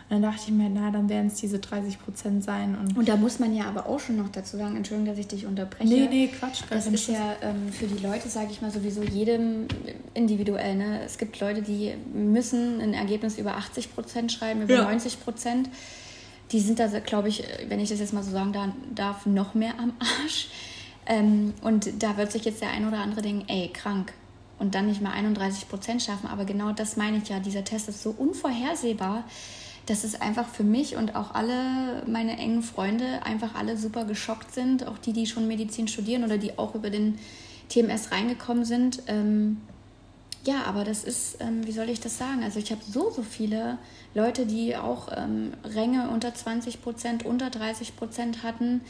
[0.10, 2.76] Und dann dachte ich mir, na, dann werden es diese 30 Prozent sein.
[2.76, 5.28] Und, und da muss man ja aber auch schon noch dazu sagen, Entschuldigung, dass ich
[5.28, 5.88] dich unterbreche.
[5.88, 6.64] Nee, nee, Quatsch.
[6.68, 9.68] Das ist ja ähm, für die Leute, sage ich mal, sowieso jedem
[10.16, 10.78] individuell.
[10.78, 11.02] Ne?
[11.06, 14.84] Es gibt Leute, die müssen ein Ergebnis über 80 Prozent schreiben, über ja.
[14.84, 15.70] 90 Prozent.
[16.52, 18.52] Die sind da, glaube ich, wenn ich das jetzt mal so sagen
[18.96, 20.48] darf, noch mehr am Arsch.
[21.10, 24.14] Ähm, und da wird sich jetzt der ein oder andere denken, ey, krank.
[24.60, 26.28] Und dann nicht mal 31 Prozent schaffen.
[26.28, 27.40] Aber genau das meine ich ja.
[27.40, 29.24] Dieser Test ist so unvorhersehbar,
[29.88, 34.54] dass es einfach für mich und auch alle meine engen Freunde einfach alle super geschockt
[34.54, 34.86] sind.
[34.88, 37.18] Auch die, die schon Medizin studieren oder die auch über den
[37.70, 39.02] TMS reingekommen sind.
[39.08, 39.58] Ähm,
[40.44, 42.44] ja, aber das ist, ähm, wie soll ich das sagen?
[42.44, 43.78] Also ich habe so, so viele
[44.14, 48.82] Leute, die auch ähm, Ränge unter 20 Prozent, unter 30 Prozent hatten,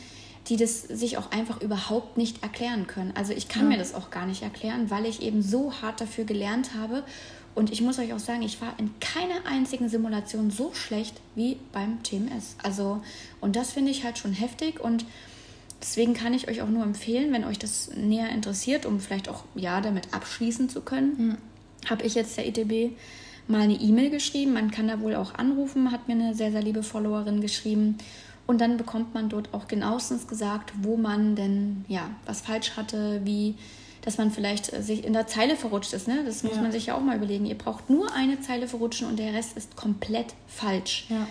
[0.50, 3.14] die das sich auch einfach überhaupt nicht erklären können.
[3.16, 3.70] Also ich kann ja.
[3.70, 7.04] mir das auch gar nicht erklären, weil ich eben so hart dafür gelernt habe.
[7.56, 11.58] Und ich muss euch auch sagen, ich war in keiner einzigen Simulation so schlecht wie
[11.72, 12.56] beim TMS.
[12.64, 13.02] Also,
[13.42, 15.06] und das finde ich halt schon heftig und
[15.82, 19.44] deswegen kann ich euch auch nur empfehlen, wenn euch das näher interessiert, um vielleicht auch
[19.56, 21.38] ja damit abschließen zu können, mhm.
[21.90, 22.96] habe ich jetzt der ITB
[23.48, 24.54] mal eine E-Mail geschrieben.
[24.54, 27.98] Man kann da wohl auch anrufen, hat mir eine sehr, sehr liebe Followerin geschrieben.
[28.50, 33.22] Und dann bekommt man dort auch genauestens gesagt, wo man denn ja was falsch hatte,
[33.24, 33.54] wie
[34.02, 36.08] dass man vielleicht äh, sich in der Zeile verrutscht ist.
[36.08, 36.24] Ne?
[36.26, 36.62] Das muss ja.
[36.64, 37.46] man sich ja auch mal überlegen.
[37.46, 41.06] Ihr braucht nur eine Zeile verrutschen und der Rest ist komplett falsch.
[41.10, 41.28] Ja.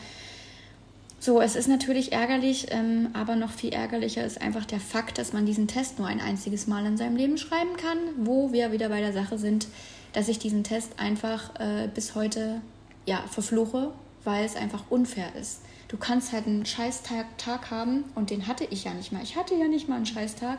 [1.18, 5.33] So, es ist natürlich ärgerlich, ähm, aber noch viel ärgerlicher ist einfach der Fakt, dass
[5.33, 8.90] man diesen Test nur ein einziges Mal in seinem Leben schreiben kann, wo wir wieder
[8.90, 9.66] bei der Sache sind,
[10.12, 12.61] dass ich diesen Test einfach äh, bis heute
[13.07, 13.90] ja, verfluche,
[14.22, 18.64] weil es einfach unfair ist du kannst halt einen Scheißtag Tag haben und den hatte
[18.64, 19.22] ich ja nicht mal.
[19.22, 20.59] Ich hatte ja nicht mal einen Scheißtag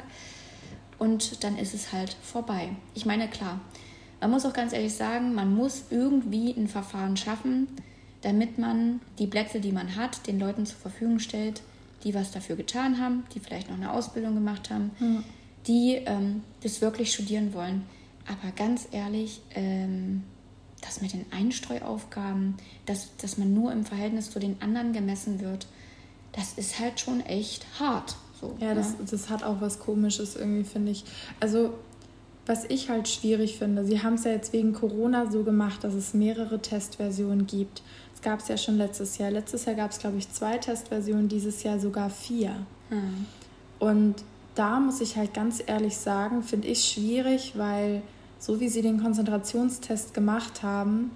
[0.98, 2.70] und dann ist es halt vorbei.
[2.96, 3.62] Ich meine, klar,
[4.20, 7.68] man muss auch ganz ehrlich sagen, man muss irgendwie ein Verfahren schaffen,
[8.22, 11.62] damit man die Plätze, die man hat, den Leuten zur Verfügung stellt,
[12.04, 15.24] die was dafür getan haben, die vielleicht noch eine Ausbildung gemacht haben, mhm.
[15.68, 17.84] die ähm, das wirklich studieren wollen.
[18.28, 20.24] Aber ganz ehrlich, ähm,
[20.82, 25.68] das mit den Einstreuaufgaben, dass, dass man nur im Verhältnis zu den anderen gemessen wird,
[26.32, 28.16] das ist halt schon echt hart.
[28.40, 31.04] So, ja, das, das hat auch was Komisches irgendwie, finde ich.
[31.40, 31.74] Also,
[32.46, 35.94] was ich halt schwierig finde, sie haben es ja jetzt wegen Corona so gemacht, dass
[35.94, 37.84] es mehrere Testversionen gibt.
[38.16, 39.32] Es gab es ja schon letztes Jahr.
[39.32, 42.66] Letztes Jahr gab es, glaube ich, zwei Testversionen, dieses Jahr sogar vier.
[42.90, 43.26] Hm.
[43.78, 44.16] Und
[44.56, 48.02] da muss ich halt ganz ehrlich sagen, finde ich schwierig, weil
[48.40, 51.12] so wie sie den Konzentrationstest gemacht haben,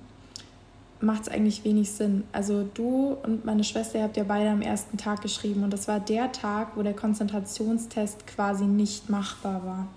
[1.00, 2.24] macht es eigentlich wenig Sinn.
[2.32, 5.88] Also du und meine Schwester, ihr habt ja beide am ersten Tag geschrieben und das
[5.88, 9.88] war der Tag, wo der Konzentrationstest quasi nicht machbar war.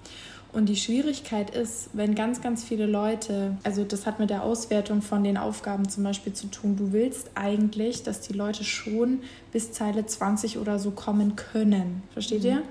[0.53, 5.03] Und die Schwierigkeit ist, wenn ganz, ganz viele Leute, also das hat mit der Auswertung
[5.03, 9.21] von den Aufgaben zum Beispiel zu tun, du willst eigentlich, dass die Leute schon
[9.53, 12.03] bis Zeile 20 oder so kommen können.
[12.13, 12.49] Versteht mhm.
[12.49, 12.63] ihr?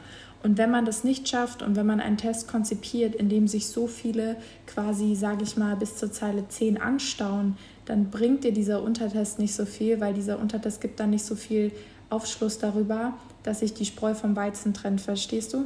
[0.45, 3.65] Und wenn man das nicht schafft und wenn man einen Test konzipiert, in dem sich
[3.65, 4.36] so viele
[4.67, 9.55] quasi, sage ich mal, bis zur Zeile 10 anstauen, dann bringt dir dieser Untertest nicht
[9.55, 11.71] so viel, weil dieser Untertest gibt dann nicht so viel
[12.12, 15.01] Aufschluss darüber, dass sich die Spreu vom Weizen trennt.
[15.01, 15.65] Verstehst du?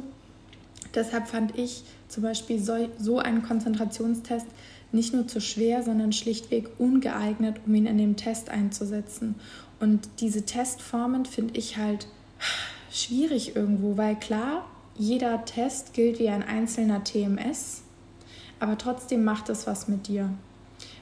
[0.94, 4.46] Deshalb fand ich zum Beispiel so, so einen Konzentrationstest
[4.92, 9.34] nicht nur zu schwer, sondern schlichtweg ungeeignet, um ihn in dem Test einzusetzen.
[9.78, 12.06] Und diese Testformen finde ich halt
[12.90, 14.64] schwierig irgendwo, weil klar,
[14.96, 17.82] jeder Test gilt wie ein einzelner TMS,
[18.58, 20.30] aber trotzdem macht es was mit dir.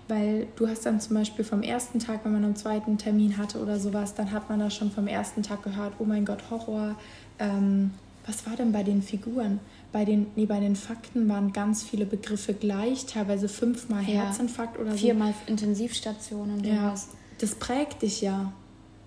[0.07, 3.61] Weil du hast dann zum Beispiel vom ersten Tag, wenn man einen zweiten Termin hatte
[3.61, 6.95] oder sowas, dann hat man da schon vom ersten Tag gehört, oh mein Gott, Horror.
[7.39, 7.91] Ähm,
[8.27, 9.61] was war denn bei den Figuren?
[9.91, 14.23] Bei den, nee, bei den Fakten waren ganz viele Begriffe gleich, teilweise fünfmal ja.
[14.23, 14.99] Herzinfarkt oder so.
[14.99, 17.09] Viermal Intensivstation und sowas.
[17.11, 18.53] Ja, das prägt dich ja.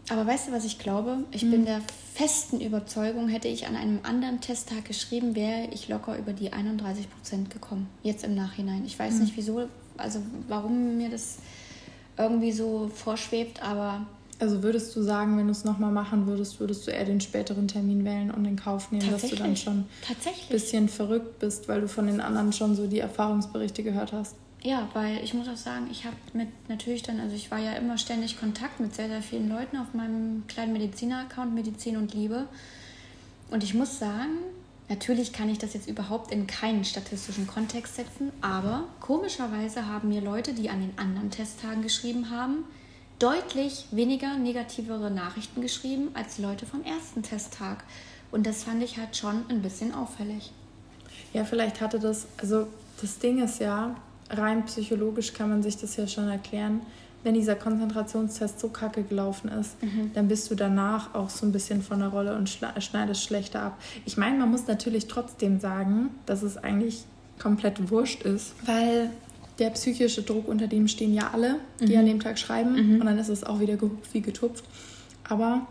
[0.09, 1.19] Aber weißt du, was ich glaube?
[1.31, 1.51] Ich mhm.
[1.51, 1.81] bin der
[2.13, 7.09] festen Überzeugung, hätte ich an einem anderen Testtag geschrieben, wäre ich locker über die 31
[7.09, 7.87] Prozent gekommen.
[8.03, 8.83] Jetzt im Nachhinein.
[8.85, 9.21] Ich weiß mhm.
[9.21, 11.37] nicht wieso, also warum mir das
[12.17, 14.05] irgendwie so vorschwebt, aber.
[14.39, 17.67] Also würdest du sagen, wenn du es nochmal machen würdest, würdest du eher den späteren
[17.67, 20.15] Termin wählen und in Kauf nehmen, dass du dann schon ein
[20.49, 24.35] bisschen verrückt bist, weil du von den anderen schon so die Erfahrungsberichte gehört hast?
[24.63, 27.73] Ja, weil ich muss auch sagen, ich habe mit natürlich dann, also ich war ja
[27.73, 32.47] immer ständig Kontakt mit sehr, sehr vielen Leuten auf meinem kleinen Mediziner-Account Medizin und Liebe.
[33.49, 34.37] Und ich muss sagen,
[34.87, 40.21] natürlich kann ich das jetzt überhaupt in keinen statistischen Kontext setzen, aber komischerweise haben mir
[40.21, 42.63] Leute, die an den anderen Testtagen geschrieben haben,
[43.17, 47.83] deutlich weniger negativere Nachrichten geschrieben als Leute vom ersten Testtag.
[48.31, 50.51] Und das fand ich halt schon ein bisschen auffällig.
[51.33, 52.67] Ja, vielleicht hatte das, also
[53.01, 53.95] das Ding ist ja,
[54.31, 56.81] rein psychologisch kann man sich das ja schon erklären.
[57.23, 60.11] Wenn dieser Konzentrationstest so kacke gelaufen ist, mhm.
[60.15, 63.81] dann bist du danach auch so ein bisschen von der Rolle und schneidest schlechter ab.
[64.05, 67.03] Ich meine, man muss natürlich trotzdem sagen, dass es eigentlich
[67.37, 69.11] komplett wurscht ist, weil
[69.59, 71.99] der psychische Druck, unter dem stehen ja alle, die mhm.
[71.99, 72.73] an dem Tag schreiben.
[72.73, 73.01] Mhm.
[73.01, 74.63] Und dann ist es auch wieder gehupft wie getupft.
[75.29, 75.67] Aber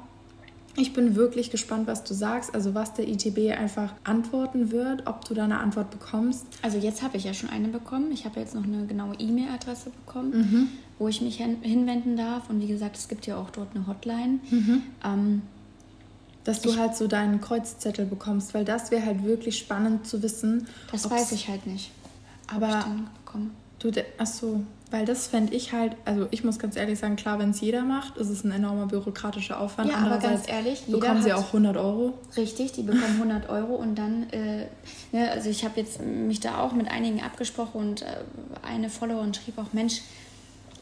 [0.81, 5.25] ich bin wirklich gespannt, was du sagst, also was der ITB einfach antworten wird, ob
[5.25, 6.47] du da eine Antwort bekommst.
[6.63, 8.11] Also jetzt habe ich ja schon eine bekommen.
[8.13, 10.69] Ich habe jetzt noch eine genaue E-Mail-Adresse bekommen, mhm.
[10.99, 12.49] wo ich mich hin hinwenden darf.
[12.49, 14.41] Und wie gesagt, es gibt ja auch dort eine Hotline.
[14.51, 14.83] Mhm.
[15.05, 15.43] Ähm,
[16.45, 20.23] dass du ich, halt so deinen Kreuzzettel bekommst, weil das wäre halt wirklich spannend zu
[20.23, 20.67] wissen.
[20.91, 21.91] Das weiß ich halt nicht.
[22.47, 22.85] Aber.
[23.81, 27.39] Du, ach so, weil das fände ich halt, also ich muss ganz ehrlich sagen, klar,
[27.39, 29.91] wenn es jeder macht, ist es ein enormer bürokratischer Aufwand.
[29.91, 32.15] Ja, aber ganz ehrlich, jeder bekommen sie auch 100 Euro.
[32.37, 34.67] Richtig, die bekommen 100 Euro und dann, äh,
[35.13, 38.07] ne, also ich habe jetzt mich da auch mit einigen abgesprochen und äh,
[38.63, 40.03] eine Followerin schrieb auch, Mensch,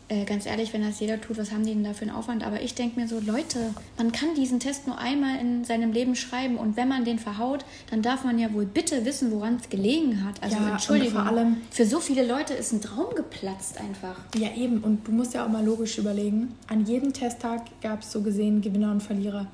[0.09, 2.43] äh, ganz ehrlich, wenn das jeder tut, was haben die denn da für einen Aufwand?
[2.43, 6.15] Aber ich denke mir so, Leute, man kann diesen Test nur einmal in seinem Leben
[6.15, 9.69] schreiben und wenn man den verhaut, dann darf man ja wohl bitte wissen, woran es
[9.69, 10.43] gelegen hat.
[10.43, 14.17] Also ja, Entschuldigung, vor allem, für so viele Leute ist ein Traum geplatzt einfach.
[14.37, 14.79] Ja, eben.
[14.79, 18.63] Und du musst ja auch mal logisch überlegen, an jedem Testtag gab es so gesehen
[18.63, 19.47] Gewinner und Verlierer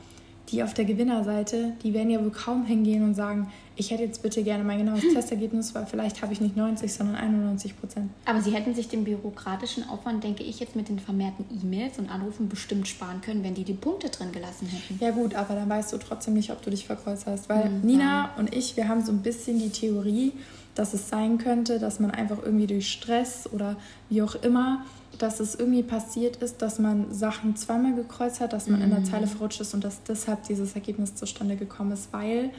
[0.55, 4.23] die auf der Gewinnerseite, die werden ja wohl kaum hingehen und sagen, ich hätte jetzt
[4.23, 8.11] bitte gerne mein genaues Testergebnis, weil vielleicht habe ich nicht 90, sondern 91 Prozent.
[8.25, 12.09] Aber sie hätten sich den bürokratischen Aufwand, denke ich, jetzt mit den vermehrten E-Mails und
[12.09, 15.03] Anrufen bestimmt sparen können, wenn die die Punkte drin gelassen hätten.
[15.03, 17.81] Ja gut, aber dann weißt du trotzdem nicht, ob du dich verkreuzt hast, weil mhm.
[17.83, 20.33] Nina und ich, wir haben so ein bisschen die Theorie,
[20.75, 23.77] dass es sein könnte, dass man einfach irgendwie durch Stress oder
[24.09, 24.85] wie auch immer
[25.19, 28.85] dass es irgendwie passiert ist, dass man Sachen zweimal gekreuzt hat, dass man mhm.
[28.85, 29.05] in der mhm.
[29.05, 32.51] Zeile verrutscht ist und dass deshalb dieses Ergebnis zustande gekommen ist, weil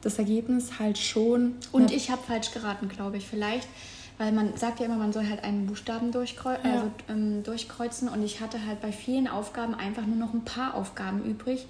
[0.00, 1.54] das Ergebnis halt schon.
[1.70, 3.26] Und ich habe falsch geraten, glaube ich.
[3.26, 3.68] Vielleicht,
[4.18, 6.72] weil man sagt ja immer, man soll halt einen Buchstaben durchkreu ja.
[6.72, 10.74] also, ähm, durchkreuzen und ich hatte halt bei vielen Aufgaben einfach nur noch ein paar
[10.74, 11.66] Aufgaben übrig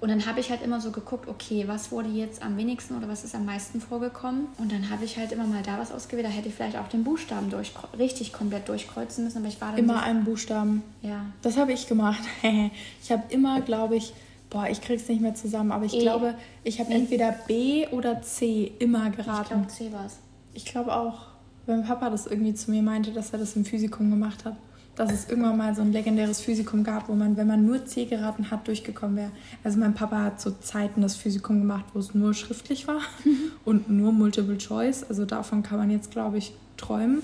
[0.00, 3.08] und dann habe ich halt immer so geguckt, okay, was wurde jetzt am wenigsten oder
[3.08, 4.46] was ist am meisten vorgekommen?
[4.58, 6.26] Und dann habe ich halt immer mal da was ausgewählt.
[6.26, 9.70] Da hätte ich vielleicht auch den Buchstaben durch, richtig komplett durchkreuzen müssen, aber ich war
[9.70, 9.78] dann.
[9.78, 10.82] Immer so, einen Buchstaben.
[11.02, 11.26] Ja.
[11.42, 12.22] Das habe ich gemacht.
[13.02, 14.12] ich habe immer, glaube ich,
[14.50, 16.00] boah, ich krieg's nicht mehr zusammen, aber ich e.
[16.00, 19.42] glaube, ich habe entweder B oder C immer geraten.
[19.42, 20.18] Ich glaube, C war es.
[20.54, 21.26] Ich glaube auch,
[21.66, 24.56] wenn Papa das irgendwie zu mir meinte, dass er das im Physikum gemacht hat
[24.98, 28.06] dass es irgendwann mal so ein legendäres Physikum gab, wo man, wenn man nur C
[28.06, 29.30] geraten hat, durchgekommen wäre.
[29.62, 33.00] Also mein Papa hat zu Zeiten das Physikum gemacht, wo es nur schriftlich war
[33.64, 35.04] und nur Multiple Choice.
[35.04, 37.22] Also davon kann man jetzt, glaube ich, träumen.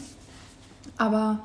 [0.99, 1.41] Aber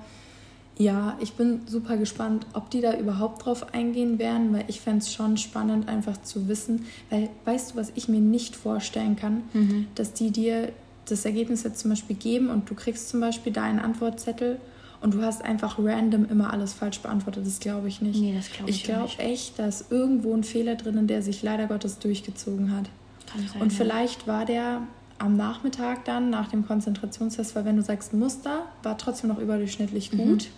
[0.77, 4.99] ja, ich bin super gespannt, ob die da überhaupt drauf eingehen werden, weil ich fände
[4.99, 9.41] es schon spannend, einfach zu wissen, weil weißt du, was ich mir nicht vorstellen kann,
[9.53, 9.87] mhm.
[9.95, 10.71] dass die dir
[11.07, 14.59] das Ergebnis jetzt zum Beispiel geben und du kriegst zum Beispiel deinen Antwortzettel
[15.01, 17.45] und du hast einfach random immer alles falsch beantwortet.
[17.45, 18.19] Das glaube ich nicht.
[18.19, 21.41] Nee, das glaube ich, ich glaube echt, da ist irgendwo ein Fehler drin, der sich
[21.41, 22.89] leider Gottes durchgezogen hat.
[23.31, 24.81] Kann sein, und vielleicht war der
[25.19, 30.11] am Nachmittag dann nach dem Konzentrationstest, weil wenn du sagst Muster, war trotzdem noch überdurchschnittlich
[30.13, 30.17] mhm.
[30.17, 30.43] gut.
[30.43, 30.49] Mhm.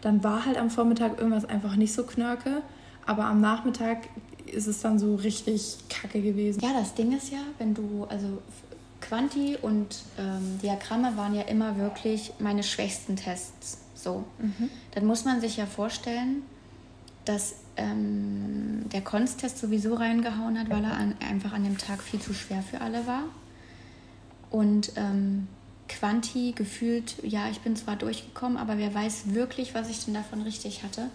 [0.00, 2.62] Dann war halt am Vormittag irgendwas einfach nicht so knörke,
[3.06, 4.08] aber am Nachmittag
[4.46, 6.60] ist es dann so richtig kacke gewesen.
[6.62, 8.40] Ja, das Ding ist ja, wenn du, also
[9.08, 13.78] Quanti und ähm, Diagramme waren ja immer wirklich meine schwächsten Tests.
[13.94, 14.24] So.
[14.38, 14.68] Mhm.
[14.92, 16.42] Dann muss man sich ja vorstellen,
[17.24, 22.20] dass ähm, der Konst-Test sowieso reingehauen hat, weil er an, einfach an dem Tag viel
[22.20, 23.24] zu schwer für alle war.
[24.50, 25.48] Und ähm,
[25.88, 30.42] Quanti gefühlt, ja, ich bin zwar durchgekommen, aber wer weiß wirklich, was ich denn davon
[30.42, 31.10] richtig hatte.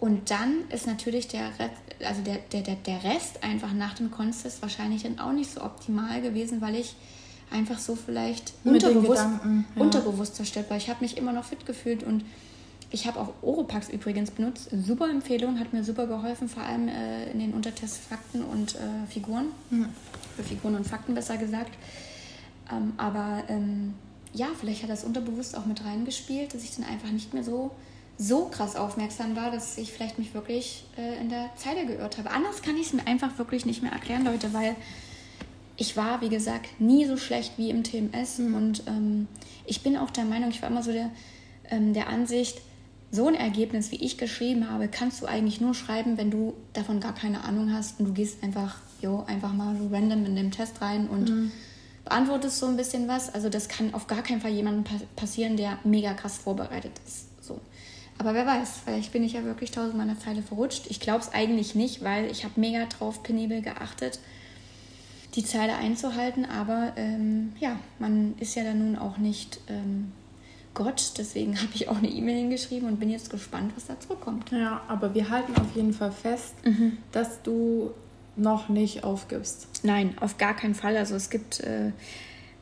[0.00, 1.50] Und dann ist natürlich der,
[2.04, 5.62] also der, der, der, der Rest einfach nach dem Konstest wahrscheinlich dann auch nicht so
[5.62, 6.96] optimal gewesen, weil ich
[7.50, 9.82] einfach so vielleicht unterbewusst, Gedanken, ja.
[9.82, 10.76] unterbewusst zerstört war.
[10.76, 12.24] Ich habe mich immer noch fit gefühlt und
[12.90, 14.68] ich habe auch Oropax übrigens benutzt.
[14.70, 18.78] Super Empfehlung, hat mir super geholfen, vor allem äh, in den Untertestfakten und äh,
[19.08, 19.46] Figuren.
[19.70, 19.88] Mhm.
[20.36, 21.72] Für Figuren und Fakten besser gesagt.
[22.70, 23.94] Ähm, aber ähm,
[24.32, 27.70] ja, vielleicht hat das unterbewusst auch mit reingespielt, dass ich dann einfach nicht mehr so
[28.16, 32.30] so krass aufmerksam war, dass ich vielleicht mich wirklich äh, in der Zeile geirrt habe.
[32.30, 34.76] Anders kann ich es mir einfach wirklich nicht mehr erklären, Leute, weil
[35.76, 38.38] ich war, wie gesagt, nie so schlecht wie im TMS.
[38.38, 38.54] Mhm.
[38.54, 39.28] Und ähm,
[39.66, 41.10] ich bin auch der Meinung, ich war immer so der,
[41.70, 42.60] ähm, der Ansicht,
[43.10, 46.98] so ein Ergebnis, wie ich geschrieben habe, kannst du eigentlich nur schreiben, wenn du davon
[46.98, 50.50] gar keine Ahnung hast und du gehst einfach, jo, einfach mal so random in den
[50.50, 51.52] Test rein und mhm.
[52.04, 53.32] beantwortest so ein bisschen was.
[53.32, 57.28] Also das kann auf gar keinen Fall jemandem passieren, der mega krass vorbereitet ist.
[58.24, 60.86] Aber wer weiß, vielleicht bin ich ja wirklich tausendmal in der Zeile verrutscht.
[60.88, 64.18] Ich glaube es eigentlich nicht, weil ich habe mega drauf penibel geachtet
[65.34, 66.44] die Zeile einzuhalten.
[66.46, 70.12] Aber ähm, ja, man ist ja dann nun auch nicht ähm,
[70.72, 71.12] Gott.
[71.18, 74.50] Deswegen habe ich auch eine E-Mail hingeschrieben und bin jetzt gespannt, was da zurückkommt.
[74.50, 76.96] Ja, aber wir halten auf jeden Fall fest, mhm.
[77.12, 77.90] dass du
[78.36, 79.68] noch nicht aufgibst.
[79.82, 80.96] Nein, auf gar keinen Fall.
[80.96, 81.92] Also es gibt äh,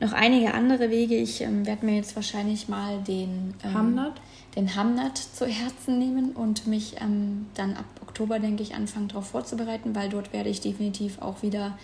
[0.01, 1.15] noch einige andere Wege.
[1.15, 4.21] Ich ähm, werde mir jetzt wahrscheinlich mal den ähm, Hamnat?
[4.55, 9.27] Den Hamnat zu Herzen nehmen und mich ähm, dann ab Oktober, denke ich, anfangen darauf
[9.27, 11.77] vorzubereiten, weil dort werde ich definitiv auch wieder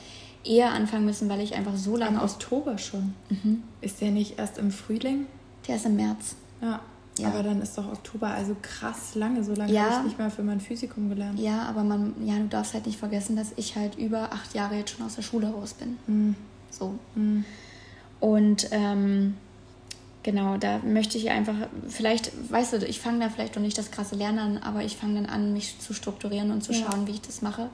[0.43, 2.17] eher anfangen müssen, weil ich einfach so lange.
[2.17, 3.13] Im Oktober schon.
[3.29, 3.63] Mhm.
[3.81, 5.25] Ist der nicht erst im Frühling?
[5.67, 6.35] Der ist im März.
[6.61, 6.79] Ja.
[7.17, 7.27] ja.
[7.27, 9.43] Aber dann ist doch Oktober also krass lange.
[9.43, 9.89] So lange ja.
[9.89, 11.39] habe ich nicht mal für mein Physikum gelernt.
[11.39, 14.75] Ja, aber man, ja, du darfst halt nicht vergessen, dass ich halt über acht Jahre
[14.75, 15.97] jetzt schon aus der Schule raus bin.
[16.07, 16.35] Mhm.
[16.69, 16.95] So.
[17.15, 17.43] Mhm.
[18.19, 19.35] Und ähm,
[20.23, 21.55] genau, da möchte ich einfach,
[21.87, 24.97] vielleicht, weißt du, ich fange da vielleicht noch nicht das krasse Lernen an, aber ich
[24.97, 26.79] fange dann an, mich zu strukturieren und zu ja.
[26.79, 27.69] schauen, wie ich das mache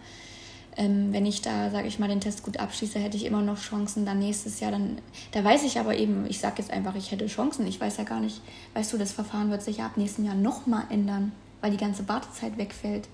[0.77, 3.57] ähm, wenn ich da, sage ich mal, den Test gut abschließe, hätte ich immer noch
[3.57, 4.71] Chancen dann nächstes Jahr.
[4.71, 4.97] Dann,
[5.31, 7.65] da weiß ich aber eben, ich sage jetzt einfach, ich hätte Chancen.
[7.67, 8.41] Ich weiß ja gar nicht,
[8.73, 11.31] weißt du, das Verfahren wird sich ja ab nächstem Jahr nochmal ändern,
[11.61, 13.07] weil die ganze Wartezeit wegfällt.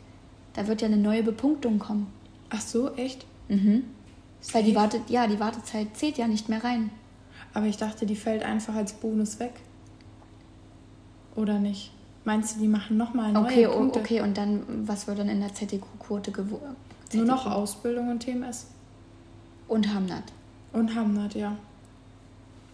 [0.54, 2.08] Da wird ja eine neue Bepunktung kommen.
[2.50, 3.26] Ach so, echt?
[3.48, 3.84] Mhm.
[4.52, 6.90] Weil die, Warte, ja, die Wartezeit zählt ja nicht mehr rein.
[7.54, 9.54] Aber ich dachte, die fällt einfach als Bonus weg.
[11.36, 11.92] Oder nicht?
[12.24, 14.00] Meinst du, die machen nochmal neue okay, Punkte?
[14.00, 16.32] Okay, und dann, was wird dann in der ZDQ-Quote
[17.14, 18.68] nur noch Ausbildung und TMS.
[19.68, 20.24] Und Hamnat.
[20.74, 21.58] Und Hamnat, ja.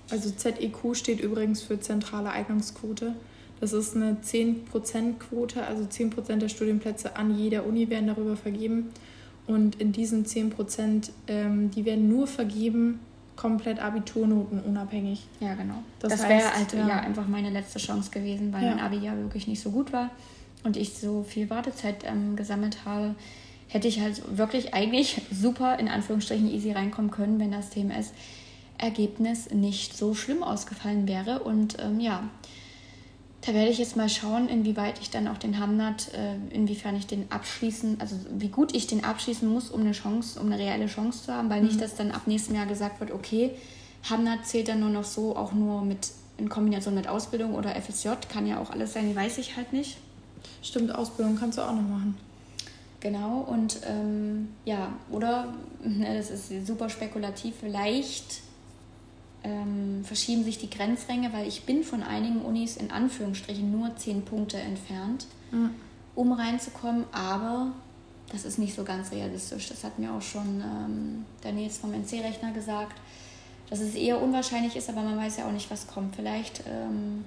[0.10, 3.14] Also ZEQ steht übrigens für zentrale Eignungsquote.
[3.60, 8.90] Das ist eine 10%-Quote, also 10% der Studienplätze an jeder Uni werden darüber vergeben.
[9.48, 13.00] Und in diesen 10%, ähm, die werden nur vergeben,
[13.38, 15.26] komplett Abiturnoten unabhängig.
[15.40, 15.84] Ja, genau.
[16.00, 16.88] Das, das wäre also ja.
[16.88, 17.00] ja.
[17.00, 18.72] einfach meine letzte Chance gewesen, weil ja.
[18.72, 20.10] mein Abi ja wirklich nicht so gut war
[20.64, 23.16] und ich so viel Wartezeit ähm, gesammelt habe
[23.68, 29.98] hätte ich halt wirklich eigentlich super in Anführungsstrichen easy reinkommen können, wenn das TMS-Ergebnis nicht
[29.98, 31.40] so schlimm ausgefallen wäre.
[31.40, 32.30] Und ähm, ja,
[33.48, 37.08] da werde ich jetzt mal schauen, inwieweit ich dann auch den Hamnat, äh, inwiefern ich
[37.08, 40.88] den abschließen, also wie gut ich den abschließen muss, um eine Chance, um eine reelle
[40.88, 41.68] Chance zu haben, weil mhm.
[41.68, 43.52] nicht, dass dann ab nächstem Jahr gesagt wird, okay,
[44.10, 48.10] Hamnat zählt dann nur noch so, auch nur mit in Kombination mit Ausbildung oder FSJ,
[48.28, 49.98] kann ja auch alles sein, weiß ich halt nicht.
[50.62, 52.18] Stimmt, Ausbildung kannst du auch noch machen.
[53.00, 55.54] Genau, und ähm, ja, oder,
[55.86, 58.42] ne, das ist super spekulativ, vielleicht
[59.48, 64.24] ähm, verschieben sich die Grenzränge, weil ich bin von einigen Unis in Anführungsstrichen nur zehn
[64.24, 65.72] Punkte entfernt, mhm.
[66.16, 67.72] um reinzukommen, aber
[68.32, 69.70] das ist nicht so ganz realistisch.
[69.70, 73.00] Das hat mir auch schon ähm, der Nils vom NC-Rechner gesagt,
[73.70, 76.16] dass es eher unwahrscheinlich ist, aber man weiß ja auch nicht, was kommt.
[76.16, 77.24] Vielleicht ähm,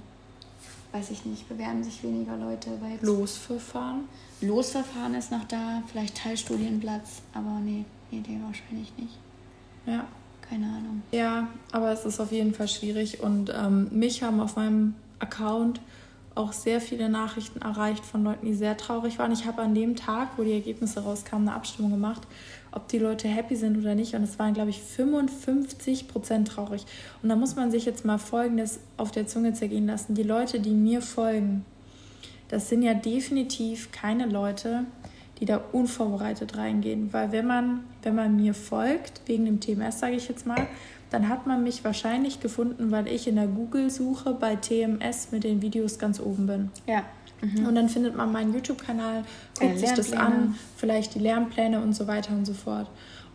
[0.93, 2.71] weiß ich nicht, bewerben sich weniger Leute.
[2.81, 4.05] Weil Losverfahren?
[4.43, 9.17] Losverfahren ist noch da, vielleicht Teilstudienplatz, aber nee, Idee wahrscheinlich nicht.
[9.87, 10.07] Ja.
[10.51, 11.03] Keine Ahnung.
[11.13, 15.81] Ja, aber es ist auf jeden Fall schwierig und ähm, mich haben auf meinem Account
[16.35, 19.33] auch sehr viele Nachrichten erreicht von Leuten, die sehr traurig waren.
[19.33, 22.27] Ich habe an dem Tag, wo die Ergebnisse rauskamen, eine Abstimmung gemacht
[22.73, 24.15] ob die Leute happy sind oder nicht.
[24.15, 26.85] Und es waren, glaube ich, 55 Prozent traurig.
[27.23, 30.15] Und da muss man sich jetzt mal Folgendes auf der Zunge zergehen lassen.
[30.15, 31.65] Die Leute, die mir folgen,
[32.49, 34.85] das sind ja definitiv keine Leute,
[35.41, 37.13] die da unvorbereitet reingehen.
[37.13, 40.67] Weil wenn man, wenn man mir folgt, wegen dem TMS sage ich jetzt mal,
[41.11, 45.61] dann hat man mich wahrscheinlich gefunden, weil ich in der Google-Suche bei TMS mit den
[45.61, 46.71] Videos ganz oben bin.
[46.87, 47.03] Ja.
[47.41, 47.67] Mhm.
[47.67, 49.25] Und dann findet man meinen YouTube-Kanal,
[49.59, 52.87] guckt äh, sich das an, vielleicht die Lernpläne und so weiter und so fort.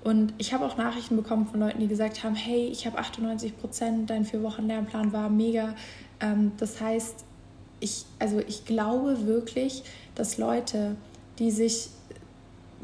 [0.04, 3.58] Und ich habe auch Nachrichten bekommen von Leuten, die gesagt haben, hey, ich habe 98
[3.58, 5.74] Prozent, dein vier Wochen Lernplan war mega.
[6.22, 7.26] Ähm, das heißt,
[7.80, 10.96] ich, also ich glaube wirklich, dass Leute,
[11.40, 11.90] die sich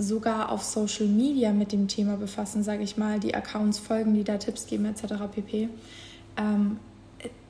[0.01, 4.23] sogar auf Social Media mit dem Thema befassen, sage ich mal, die Accounts folgen, die
[4.23, 5.13] da Tipps geben etc.
[5.31, 5.69] pp,
[6.37, 6.77] ähm,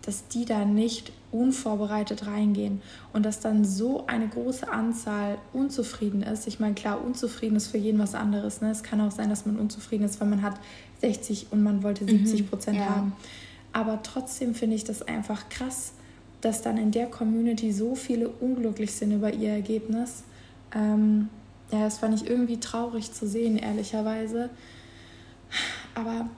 [0.01, 2.81] dass die da nicht unvorbereitet reingehen
[3.13, 6.47] und dass dann so eine große Anzahl unzufrieden ist.
[6.47, 8.61] Ich meine, klar, unzufrieden ist für jeden was anderes.
[8.61, 8.71] Ne?
[8.71, 10.55] Es kann auch sein, dass man unzufrieden ist, weil man hat
[11.01, 12.89] 60 und man wollte 70 mhm, Prozent mhm, ja.
[12.89, 13.13] haben.
[13.73, 15.93] Aber trotzdem finde ich das einfach krass,
[16.41, 20.23] dass dann in der Community so viele unglücklich sind über ihr Ergebnis.
[20.75, 21.29] Ähm,
[21.71, 24.49] ja, das fand ich irgendwie traurig zu sehen, ehrlicherweise.
[25.95, 26.29] Aber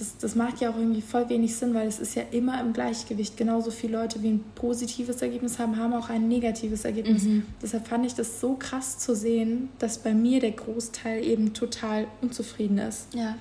[0.00, 2.72] das, das macht ja auch irgendwie voll wenig Sinn, weil es ist ja immer im
[2.72, 3.36] Gleichgewicht.
[3.36, 7.24] Genauso viele Leute, wie ein positives Ergebnis haben, haben auch ein negatives Ergebnis.
[7.24, 7.44] Mhm.
[7.62, 12.06] Deshalb fand ich das so krass zu sehen, dass bei mir der Großteil eben total
[12.22, 13.14] unzufrieden ist.
[13.14, 13.36] Ja.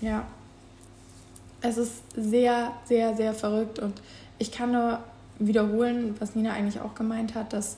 [0.00, 0.26] Ja.
[1.60, 3.94] Es ist sehr, sehr, sehr verrückt und
[4.38, 4.98] ich kann nur
[5.38, 7.76] wiederholen, was Nina eigentlich auch gemeint hat, dass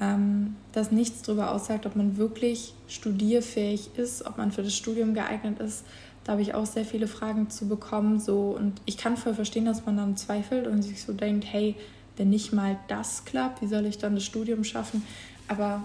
[0.00, 5.14] ähm, das nichts darüber aussagt, ob man wirklich studierfähig ist, ob man für das Studium
[5.14, 5.84] geeignet ist,
[6.24, 8.20] da habe ich auch sehr viele Fragen zu bekommen.
[8.20, 11.74] So, und ich kann voll verstehen, dass man dann zweifelt und sich so denkt, hey,
[12.16, 15.04] wenn nicht mal das klappt, wie soll ich dann das Studium schaffen?
[15.48, 15.82] Aber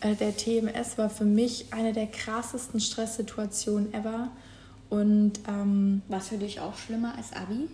[0.00, 4.30] äh, der TMS war für mich eine der krassesten Stresssituationen ever.
[4.90, 7.68] Und ähm, war es für dich auch schlimmer als Abi?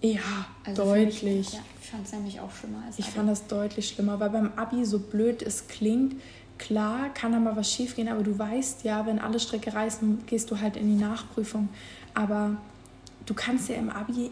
[0.00, 1.22] Ja, also deutlich.
[1.22, 3.00] Mich, ja, ich fand es nämlich auch schlimmer als Abi.
[3.00, 6.14] Ich fand das deutlich schlimmer, weil beim Abi, so blöd es klingt,
[6.58, 10.50] Klar kann da mal was schiefgehen, aber du weißt ja, wenn alle Strecke reißen, gehst
[10.50, 11.68] du halt in die Nachprüfung.
[12.14, 12.56] Aber
[13.26, 14.30] du kannst ja im Abi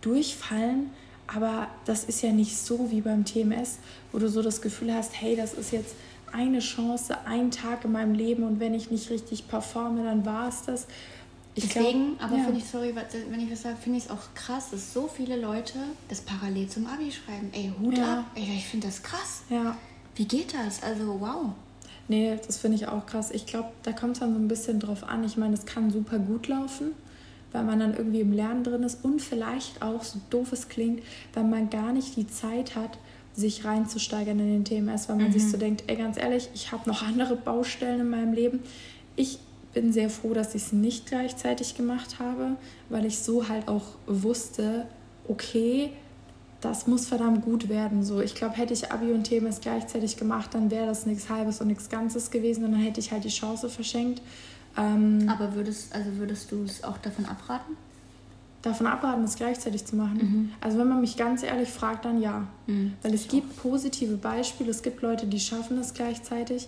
[0.00, 0.90] durchfallen,
[1.28, 3.78] aber das ist ja nicht so wie beim TMS,
[4.10, 5.94] wo du so das Gefühl hast, hey, das ist jetzt
[6.32, 10.48] eine Chance, ein Tag in meinem Leben und wenn ich nicht richtig performe, dann war
[10.48, 10.86] es das.
[11.56, 12.44] Ich Deswegen, glaub, aber ja.
[12.44, 12.94] finde ich, sorry,
[13.30, 15.78] wenn ich was sage, finde ich es auch krass, dass so viele Leute
[16.08, 17.50] das parallel zum Abi schreiben.
[17.52, 18.20] Ey, Hut ja.
[18.20, 18.24] ab.
[18.34, 19.42] Ey, ich finde das krass.
[19.48, 19.76] Ja.
[20.16, 20.82] Wie geht das?
[20.82, 21.52] Also, wow.
[22.08, 23.30] Nee, das finde ich auch krass.
[23.30, 25.22] Ich glaube, da kommt es dann so ein bisschen drauf an.
[25.24, 26.92] Ich meine, es kann super gut laufen,
[27.52, 31.02] weil man dann irgendwie im Lernen drin ist und vielleicht auch, so doof es klingt,
[31.34, 32.98] weil man gar nicht die Zeit hat,
[33.32, 35.32] sich reinzusteigern in den TMS, weil man mhm.
[35.32, 38.60] sich so denkt, ey, ganz ehrlich, ich habe noch andere Baustellen in meinem Leben.
[39.16, 39.38] Ich
[39.74, 42.56] bin sehr froh, dass ich es nicht gleichzeitig gemacht habe,
[42.88, 44.86] weil ich so halt auch wusste,
[45.28, 45.90] okay,
[46.60, 48.02] das muss verdammt gut werden.
[48.02, 51.60] So, ich glaube, hätte ich Abi und TMS gleichzeitig gemacht, dann wäre das nichts Halbes
[51.60, 54.22] und nichts Ganzes gewesen und dann hätte ich halt die Chance verschenkt.
[54.76, 57.76] Ähm, Aber würdest, also würdest du es auch davon abraten?
[58.62, 60.16] Davon abraten, es gleichzeitig zu machen.
[60.16, 60.50] Mhm.
[60.60, 62.46] Also wenn man mich ganz ehrlich fragt, dann ja.
[62.66, 63.62] Mhm, Weil es gibt auch.
[63.62, 66.66] positive Beispiele, es gibt Leute, die schaffen es gleichzeitig.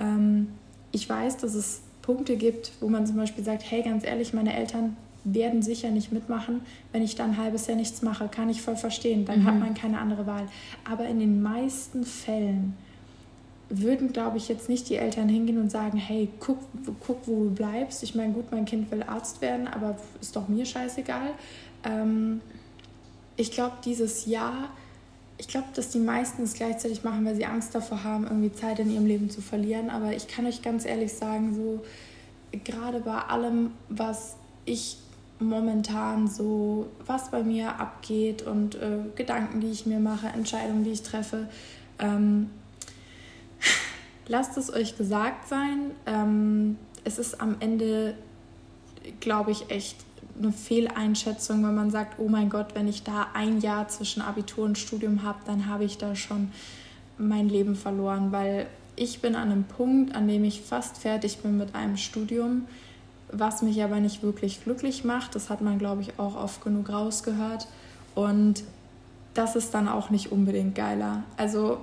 [0.00, 0.48] Ähm,
[0.92, 4.54] ich weiß, dass es Punkte gibt, wo man zum Beispiel sagt, hey, ganz ehrlich, meine
[4.54, 6.62] Eltern werden sicher nicht mitmachen.
[6.90, 9.24] Wenn ich dann ein halbes Jahr nichts mache, kann ich voll verstehen.
[9.24, 9.44] Dann mhm.
[9.46, 10.48] hat man keine andere Wahl.
[10.90, 12.76] Aber in den meisten Fällen
[13.68, 16.58] würden, glaube ich, jetzt nicht die Eltern hingehen und sagen, hey, guck,
[17.06, 18.02] guck wo du bleibst.
[18.02, 21.30] Ich meine, gut, mein Kind will Arzt werden, aber ist doch mir scheißegal.
[21.84, 22.40] Ähm,
[23.36, 24.70] ich glaube, dieses Jahr,
[25.42, 28.78] ich glaube, dass die meisten es gleichzeitig machen, weil sie Angst davor haben, irgendwie Zeit
[28.78, 29.90] in ihrem Leben zu verlieren.
[29.90, 31.82] Aber ich kann euch ganz ehrlich sagen, so
[32.62, 34.36] gerade bei allem, was
[34.66, 34.98] ich
[35.40, 40.92] momentan so, was bei mir abgeht und äh, Gedanken, die ich mir mache, Entscheidungen, die
[40.92, 41.48] ich treffe.
[41.98, 42.48] Ähm,
[44.28, 45.90] lasst es euch gesagt sein.
[46.06, 48.14] Ähm, es ist am Ende,
[49.18, 49.96] glaube ich, echt
[50.42, 54.64] eine Fehleinschätzung, wenn man sagt, oh mein Gott, wenn ich da ein Jahr zwischen Abitur
[54.64, 56.50] und Studium habe, dann habe ich da schon
[57.18, 58.66] mein Leben verloren, weil
[58.96, 62.66] ich bin an einem Punkt, an dem ich fast fertig bin mit einem Studium
[63.32, 65.34] was mich aber nicht wirklich glücklich macht.
[65.34, 67.66] Das hat man, glaube ich, auch oft genug rausgehört.
[68.14, 68.62] Und
[69.34, 71.24] das ist dann auch nicht unbedingt geiler.
[71.38, 71.78] Also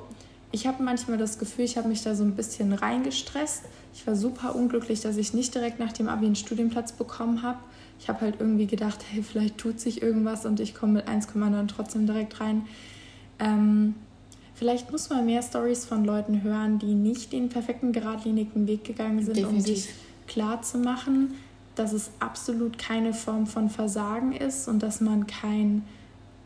[0.51, 3.63] ich habe manchmal das Gefühl, ich habe mich da so ein bisschen reingestresst.
[3.93, 7.57] Ich war super unglücklich, dass ich nicht direkt nach dem Abi einen Studienplatz bekommen habe.
[7.99, 11.67] Ich habe halt irgendwie gedacht, hey, vielleicht tut sich irgendwas und ich komme mit 1,9
[11.67, 12.63] trotzdem direkt rein.
[13.39, 13.95] Ähm,
[14.55, 19.23] vielleicht muss man mehr Stories von Leuten hören, die nicht den perfekten geradlinigen Weg gegangen
[19.23, 19.67] sind, Definitiv.
[19.67, 19.89] um sich
[20.27, 21.35] klar zu machen,
[21.75, 25.83] dass es absolut keine Form von Versagen ist und dass man kein,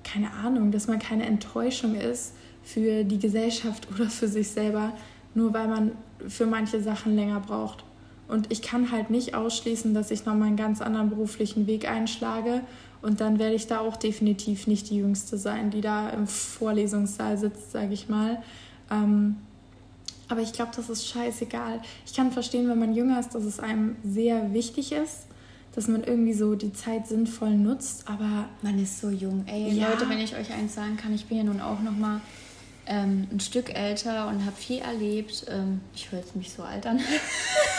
[0.03, 2.33] keine Ahnung, dass man keine Enttäuschung ist
[2.63, 4.93] für die Gesellschaft oder für sich selber,
[5.35, 5.91] nur weil man
[6.27, 7.83] für manche Sachen länger braucht.
[8.27, 12.61] Und ich kann halt nicht ausschließen, dass ich nochmal einen ganz anderen beruflichen Weg einschlage.
[13.01, 17.37] Und dann werde ich da auch definitiv nicht die Jüngste sein, die da im Vorlesungssaal
[17.37, 18.41] sitzt, sage ich mal.
[18.89, 19.35] Ähm,
[20.29, 21.81] aber ich glaube, das ist scheißegal.
[22.05, 25.27] Ich kann verstehen, wenn man jünger ist, dass es einem sehr wichtig ist,
[25.75, 28.07] dass man irgendwie so die Zeit sinnvoll nutzt.
[28.07, 29.43] Aber man ist so jung.
[29.47, 29.89] Ey, ja.
[29.89, 32.21] Leute, wenn ich euch eins sagen kann, ich bin ja nun auch noch mal
[32.85, 35.45] ähm, ein Stück älter und habe viel erlebt.
[35.49, 36.99] Ähm, ich höre jetzt mich so alt an.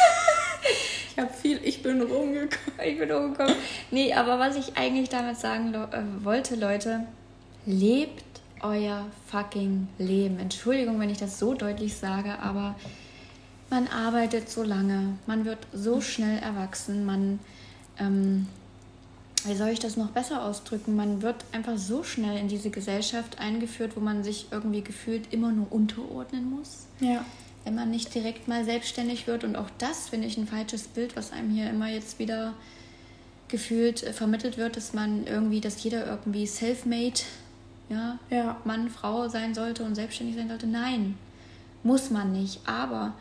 [1.15, 2.51] ich habe viel, ich bin rumgekommen.
[2.85, 3.55] Ich bin rumgekommen.
[3.93, 7.07] Nee, aber was ich eigentlich damit sagen äh, wollte, Leute,
[7.67, 8.25] lebt
[8.61, 10.41] euer fucking Leben.
[10.41, 12.75] Entschuldigung, wenn ich das so deutlich sage, aber
[13.71, 17.39] man arbeitet so lange, man wird so schnell erwachsen, man,
[17.99, 18.49] ähm,
[19.45, 20.97] wie soll ich das noch besser ausdrücken?
[20.97, 25.53] Man wird einfach so schnell in diese Gesellschaft eingeführt, wo man sich irgendwie gefühlt immer
[25.53, 26.87] nur unterordnen muss.
[26.99, 27.25] Ja.
[27.65, 29.45] Wenn man nicht direkt mal selbstständig wird.
[29.45, 32.55] Und auch das finde ich ein falsches Bild, was einem hier immer jetzt wieder
[33.49, 37.21] gefühlt äh, vermittelt wird, dass man irgendwie, dass jeder irgendwie self-made,
[37.89, 40.67] ja, ja, Mann, Frau sein sollte und selbstständig sein sollte.
[40.67, 41.17] Nein,
[41.83, 42.61] muss man nicht.
[42.67, 43.15] Aber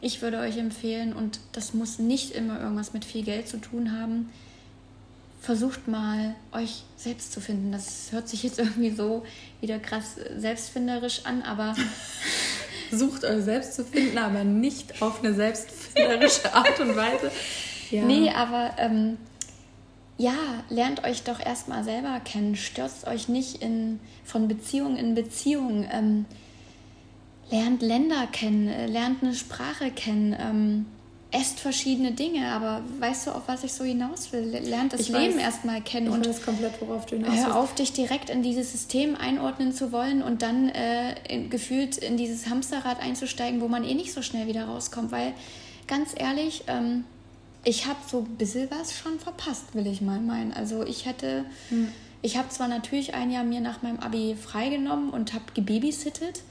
[0.00, 3.92] ich würde euch empfehlen, und das muss nicht immer irgendwas mit viel Geld zu tun
[3.98, 4.30] haben,
[5.46, 7.70] versucht mal, euch selbst zu finden.
[7.70, 9.24] Das hört sich jetzt irgendwie so
[9.60, 11.74] wieder krass selbstfinderisch an, aber.
[12.90, 17.30] Sucht euch selbst zu finden, aber nicht auf eine selbstfinderische Art und Weise.
[17.88, 18.02] Ja.
[18.02, 19.16] Nee, aber ähm,
[20.18, 20.34] ja,
[20.70, 22.56] lernt euch doch erstmal selber kennen.
[22.56, 25.86] Stürzt euch nicht in, von Beziehung in Beziehung.
[25.88, 26.24] Ähm,
[27.48, 30.36] lernt Länder kennen, äh, lernt eine Sprache kennen.
[30.36, 30.86] Ähm,
[31.32, 34.44] esst verschiedene Dinge, aber weißt du, auf was ich so hinaus will?
[34.44, 37.74] Lernt das ich Leben erstmal kennen ich und weiß komplett, worauf du hinaus hör auf,
[37.74, 42.48] dich direkt in dieses System einordnen zu wollen und dann äh, in, gefühlt in dieses
[42.48, 45.34] Hamsterrad einzusteigen, wo man eh nicht so schnell wieder rauskommt, weil
[45.88, 47.04] ganz ehrlich, ähm,
[47.64, 50.52] ich habe so ein bisschen was schon verpasst, will ich mal meinen.
[50.52, 51.88] Also ich hätte, hm.
[52.22, 56.42] ich habe zwar natürlich ein Jahr mir nach meinem Abi freigenommen und habe gebabysittet,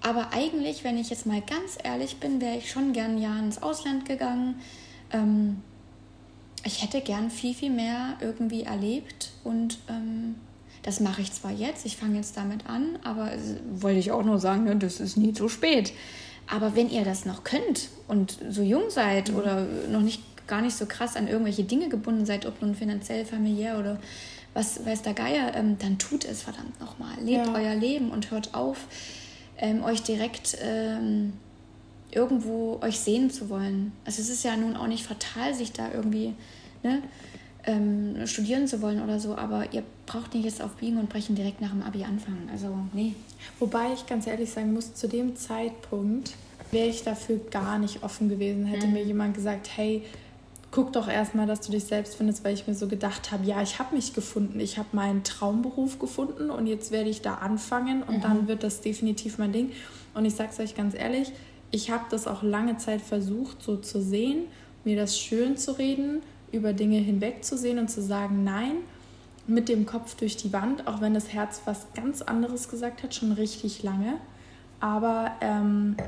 [0.00, 3.38] aber eigentlich, wenn ich jetzt mal ganz ehrlich bin, wäre ich schon gern ein Jahr
[3.38, 4.60] ins Ausland gegangen.
[5.12, 5.62] Ähm,
[6.64, 10.36] ich hätte gern viel, viel mehr irgendwie erlebt und ähm,
[10.82, 13.32] das mache ich zwar jetzt, ich fange jetzt damit an, aber
[13.72, 15.92] wollte ich auch nur sagen, ne, das ist nie zu spät.
[16.50, 19.36] Aber wenn ihr das noch könnt und so jung seid mhm.
[19.36, 23.26] oder noch nicht gar nicht so krass an irgendwelche Dinge gebunden seid, ob nun finanziell,
[23.26, 23.98] familiär oder
[24.54, 27.16] was weiß der Geier, ähm, dann tut es verdammt nochmal.
[27.22, 27.54] Lebt ja.
[27.54, 28.86] euer Leben und hört auf,
[29.58, 31.32] ähm, euch direkt ähm,
[32.10, 33.92] irgendwo euch sehen zu wollen.
[34.04, 36.34] Also es ist ja nun auch nicht fatal, sich da irgendwie
[36.82, 37.02] ne,
[37.64, 41.34] ähm, studieren zu wollen oder so, aber ihr braucht nicht jetzt auf Biegen und Brechen
[41.34, 42.48] direkt nach dem Abi anfangen.
[42.50, 43.14] Also nee.
[43.58, 46.32] Wobei ich ganz ehrlich sagen muss, zu dem Zeitpunkt
[46.70, 48.66] wäre ich dafür gar nicht offen gewesen.
[48.66, 48.94] Hätte mhm.
[48.94, 50.02] mir jemand gesagt, hey,
[50.70, 53.62] guck doch erstmal, dass du dich selbst findest, weil ich mir so gedacht habe, ja,
[53.62, 58.02] ich habe mich gefunden, ich habe meinen Traumberuf gefunden und jetzt werde ich da anfangen
[58.02, 58.22] und mhm.
[58.22, 59.72] dann wird das definitiv mein Ding.
[60.14, 61.32] Und ich sage es euch ganz ehrlich,
[61.70, 64.44] ich habe das auch lange Zeit versucht, so zu sehen,
[64.84, 68.76] mir das schön zu reden, über Dinge hinwegzusehen und zu sagen, nein,
[69.46, 73.14] mit dem Kopf durch die Wand, auch wenn das Herz was ganz anderes gesagt hat,
[73.14, 74.14] schon richtig lange.
[74.80, 76.04] Aber ähm, äh,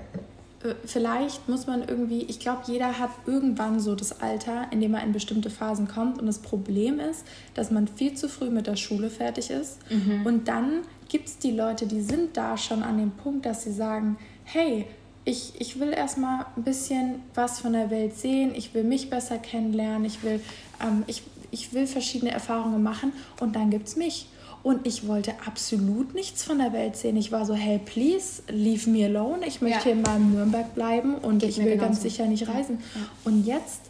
[0.84, 5.02] vielleicht muss man irgendwie, ich glaube, jeder hat irgendwann so das Alter, in dem er
[5.02, 6.18] in bestimmte Phasen kommt.
[6.18, 9.78] Und das Problem ist, dass man viel zu früh mit der Schule fertig ist.
[9.90, 10.26] Mhm.
[10.26, 13.72] Und dann gibt es die Leute, die sind da schon an dem Punkt, dass sie
[13.72, 14.86] sagen, hey,
[15.24, 19.38] ich, ich will erstmal ein bisschen was von der Welt sehen, ich will mich besser
[19.38, 20.40] kennenlernen, ich will,
[20.82, 24.26] ähm, ich, ich will verschiedene Erfahrungen machen und dann gibt es mich.
[24.62, 27.16] Und ich wollte absolut nichts von der Welt sehen.
[27.16, 29.46] Ich war so, hey, please, leave me alone.
[29.46, 30.16] Ich möchte ja.
[30.16, 31.86] in Nürnberg bleiben und Geht ich will genauso.
[31.86, 32.78] ganz sicher nicht reisen.
[32.94, 33.00] Ja.
[33.24, 33.80] Und jetzt,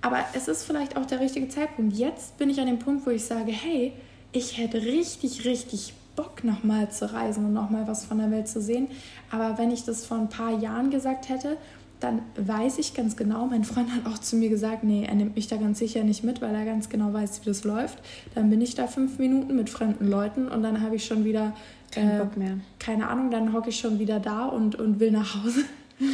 [0.00, 1.96] aber es ist vielleicht auch der richtige Zeitpunkt.
[1.96, 3.92] Jetzt bin ich an dem Punkt, wo ich sage, hey,
[4.32, 8.60] ich hätte richtig, richtig Bock, nochmal zu reisen und nochmal was von der Welt zu
[8.60, 8.88] sehen.
[9.30, 11.56] Aber wenn ich das vor ein paar Jahren gesagt hätte,
[12.02, 15.36] dann weiß ich ganz genau, mein Freund hat auch zu mir gesagt, nee, er nimmt
[15.36, 17.98] mich da ganz sicher nicht mit, weil er ganz genau weiß, wie das läuft.
[18.34, 21.52] Dann bin ich da fünf Minuten mit fremden Leuten und dann habe ich schon wieder
[21.92, 22.58] Kein äh, Bock mehr.
[22.78, 25.60] keine Ahnung, dann hocke ich schon wieder da und, und will nach Hause.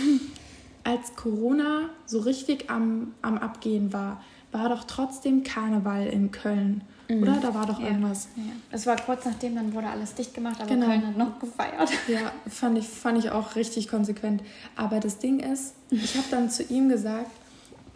[0.85, 4.23] Als Corona so richtig am, am Abgehen war,
[4.53, 6.83] war doch trotzdem Karneval in Köln.
[7.09, 7.23] Mhm.
[7.23, 7.37] Oder?
[7.41, 7.87] Da war doch ja.
[7.87, 8.29] irgendwas.
[8.37, 8.43] Ja.
[8.71, 10.87] Es war kurz nachdem, dann wurde alles dicht gemacht, aber genau.
[10.87, 11.91] Köln hat noch gefeiert.
[12.09, 14.43] Ja, fand ich, fand ich auch richtig konsequent.
[14.77, 17.31] Aber das Ding ist, ich habe dann zu ihm gesagt,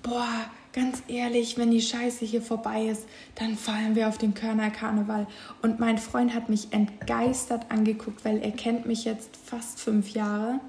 [0.02, 0.26] boah,
[0.72, 3.04] ganz ehrlich, wenn die Scheiße hier vorbei ist,
[3.34, 5.26] dann fallen wir auf den Körner Karneval.
[5.60, 10.60] Und mein Freund hat mich entgeistert angeguckt, weil er kennt mich jetzt fast fünf Jahre.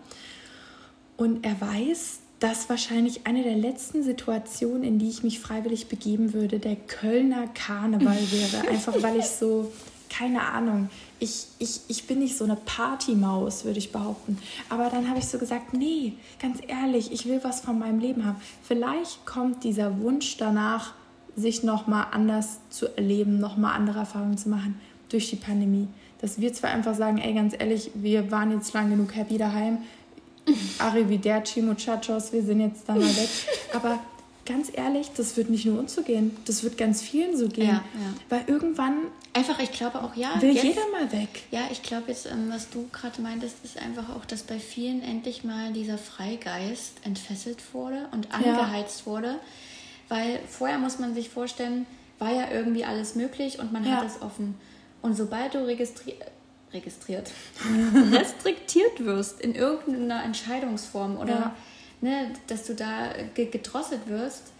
[1.15, 6.33] Und er weiß, das wahrscheinlich eine der letzten Situationen, in die ich mich freiwillig begeben
[6.33, 8.67] würde, der Kölner Karneval wäre.
[8.69, 9.71] Einfach weil ich so,
[10.09, 10.89] keine Ahnung,
[11.19, 14.37] ich, ich, ich bin nicht so eine Partymaus, würde ich behaupten.
[14.67, 18.25] Aber dann habe ich so gesagt, nee, ganz ehrlich, ich will was von meinem Leben
[18.25, 18.41] haben.
[18.61, 20.93] Vielleicht kommt dieser Wunsch danach,
[21.37, 24.79] sich nochmal anders zu erleben, nochmal andere Erfahrungen zu machen
[25.09, 25.87] durch die Pandemie.
[26.19, 29.79] Dass wir zwar einfach sagen, ey, ganz ehrlich, wir waren jetzt lang genug happy daheim,
[30.79, 33.29] Arrivederci, Muchachos, wir sind jetzt da mal weg.
[33.73, 33.99] Aber
[34.45, 37.67] ganz ehrlich, das wird nicht nur uns so gehen, das wird ganz vielen so gehen.
[37.67, 38.13] Ja, ja.
[38.29, 39.07] Weil irgendwann.
[39.33, 40.41] Einfach, ich glaube auch, ja.
[40.41, 41.43] Will jetzt, jeder mal weg.
[41.51, 45.01] Ja, ich glaube jetzt, ähm, was du gerade meintest, ist einfach auch, dass bei vielen
[45.01, 49.11] endlich mal dieser Freigeist entfesselt wurde und angeheizt ja.
[49.11, 49.39] wurde.
[50.09, 51.85] Weil vorher muss man sich vorstellen,
[52.19, 54.55] war ja irgendwie alles möglich und man hat es offen.
[55.01, 56.15] Und sobald du registri
[56.73, 57.29] registriert,
[58.11, 61.55] restriktiert wirst in irgendeiner Entscheidungsform oder Ja.
[62.01, 64.51] ne, dass du da ge gedrosselt wirst,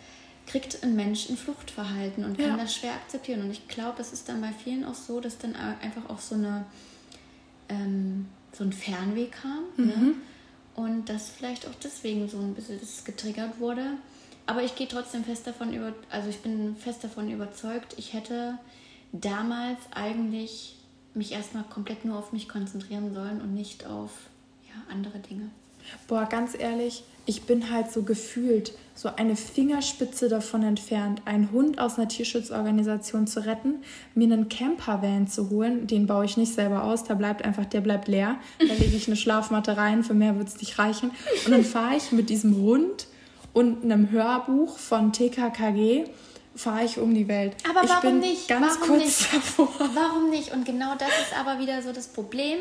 [0.46, 2.64] kriegt ein Mensch ein Fluchtverhalten und kann Ja.
[2.64, 3.42] das schwer akzeptieren.
[3.42, 6.36] Und ich glaube, es ist dann bei vielen auch so, dass dann einfach auch so
[6.36, 6.66] eine
[7.70, 9.64] ähm, so ein Fernweh kam.
[9.78, 10.14] Ne?
[10.76, 13.86] Und das vielleicht auch deswegen so ein bisschen das getriggert wurde.
[14.46, 18.58] Aber ich gehe trotzdem fest davon über, also ich bin fest davon überzeugt, ich hätte
[19.14, 20.76] damals eigentlich
[21.16, 24.12] mich erstmal komplett nur auf mich konzentrieren sollen und nicht auf
[24.68, 25.50] ja, andere Dinge.
[26.08, 31.80] Boah, ganz ehrlich, ich bin halt so gefühlt so eine Fingerspitze davon entfernt, einen Hund
[31.80, 33.76] aus einer Tierschutzorganisation zu retten,
[34.14, 35.88] mir einen Campervan zu holen.
[35.88, 38.38] Den baue ich nicht selber aus, da bleibt einfach, der bleibt leer.
[38.60, 41.12] Da lege ich eine Schlafmatte rein, für mehr wird es nicht reichen.
[41.46, 43.08] Und dann fahre ich mit diesem Hund
[43.54, 46.06] und einem Hörbuch von TKKG
[46.56, 47.56] fahre ich um die Welt.
[47.70, 48.48] Aber ich warum bin nicht?
[48.48, 49.34] ganz Warum kurz nicht?
[49.34, 49.70] davor.
[49.94, 50.52] Warum nicht?
[50.54, 52.58] Und genau das ist aber wieder so das Problem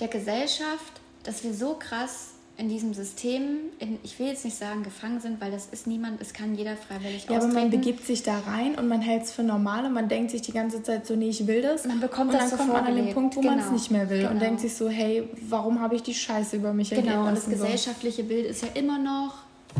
[0.00, 4.82] der Gesellschaft, dass wir so krass in diesem System, in, ich will jetzt nicht sagen
[4.82, 7.70] gefangen sind, weil das ist niemand, es kann jeder freiwillig Ja, aber man austreten.
[7.70, 10.52] begibt sich da rein und man hält es für normal und man denkt sich die
[10.52, 11.86] ganze Zeit so, nee, ich will das.
[11.86, 13.14] Man bekommt und das dann so kommt man an den.
[13.14, 13.74] Punkt, wo man es Genau.
[13.76, 14.40] nicht mehr will und Genau.
[14.40, 17.46] denkt sich so, hey, warum habe ich die Scheiße über mich ergehen Genau, und das
[17.46, 17.56] lassen?
[17.58, 17.64] So.
[17.64, 19.34] gesellschaftliche Bild ist ja immer noch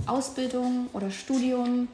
[0.07, 1.89] Ausbildung oder Studium,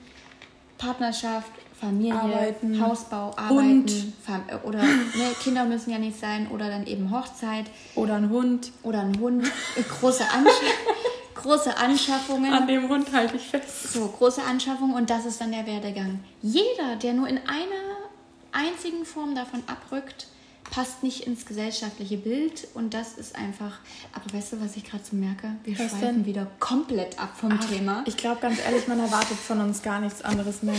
[0.79, 3.93] Partnerschaft, Familie, Arbeiten, Hausbau, Arbeiten, Hund.
[4.24, 5.05] Fam oder ne,
[5.43, 8.72] Kinder müssen ja nicht sein oder dann eben Hochzeit Oder ein Hund.
[8.83, 10.51] oder ein Hund, äh, große, Anscha
[11.35, 12.53] große Anschaffungen.
[12.53, 13.93] An dem Hund halte ich fest.
[13.93, 16.20] So, große Anschaffung und das ist dann der Werdegang.
[16.43, 18.09] Jeder, der nur in einer
[18.51, 20.26] einzigen Form davon abrückt,
[20.71, 23.79] passt nicht ins gesellschaftliche Bild und das ist einfach.
[24.12, 25.53] Aber weißt du, was ich gerade so merke?
[25.64, 26.27] Wir Was schweifen denn?
[26.27, 28.03] wieder komplett ab vom Thema.
[28.07, 30.75] Ich glaube ganz ehrlich, man erwartet von uns gar nichts anderes mehr.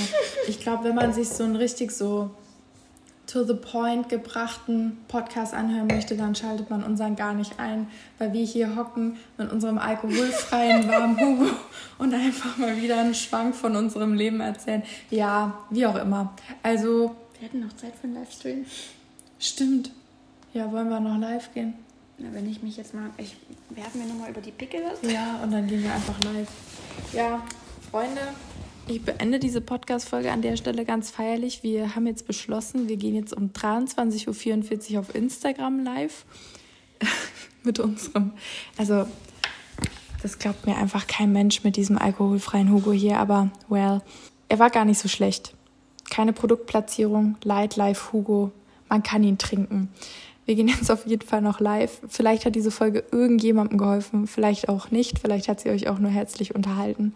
[0.47, 2.29] Ich glaube, wenn man sich so einen richtig so
[3.27, 7.87] to the point gebrachten Podcast anhören möchte, dann schaltet man unseren gar nicht ein,
[8.17, 11.51] weil wir hier hocken mit unserem alkoholfreien warmen Hugo
[11.99, 14.81] und einfach mal wieder einen Schwank von unserem Leben erzählen.
[15.11, 16.33] Ja, wie auch immer.
[16.63, 18.65] Also, Wir hätten noch Zeit für einen Livestream.
[19.39, 19.91] Stimmt.
[20.53, 21.73] Ja, wollen wir noch live gehen?
[22.17, 23.09] Na, wenn ich mich jetzt mal.
[23.17, 23.35] Ich
[23.69, 25.11] werfe mir nochmal über die Pickel was.
[25.11, 26.49] Ja, und dann gehen wir einfach live.
[27.13, 27.41] Ja,
[27.91, 28.21] Freunde,
[28.91, 31.61] ich beende diese Podcast-Folge an der Stelle ganz feierlich.
[31.61, 36.25] Wir haben jetzt beschlossen, wir gehen jetzt um 23.44 Uhr auf Instagram live
[37.63, 38.31] mit unserem.
[38.77, 39.05] Also,
[40.23, 44.01] das glaubt mir einfach kein Mensch mit diesem alkoholfreien Hugo hier, aber well,
[44.47, 45.53] er war gar nicht so schlecht.
[46.09, 48.51] Keine Produktplatzierung, Light Live Hugo,
[48.89, 49.89] man kann ihn trinken.
[50.45, 52.01] Wir gehen jetzt auf jeden Fall noch live.
[52.07, 55.19] Vielleicht hat diese Folge irgendjemandem geholfen, vielleicht auch nicht.
[55.19, 57.13] Vielleicht hat sie euch auch nur herzlich unterhalten.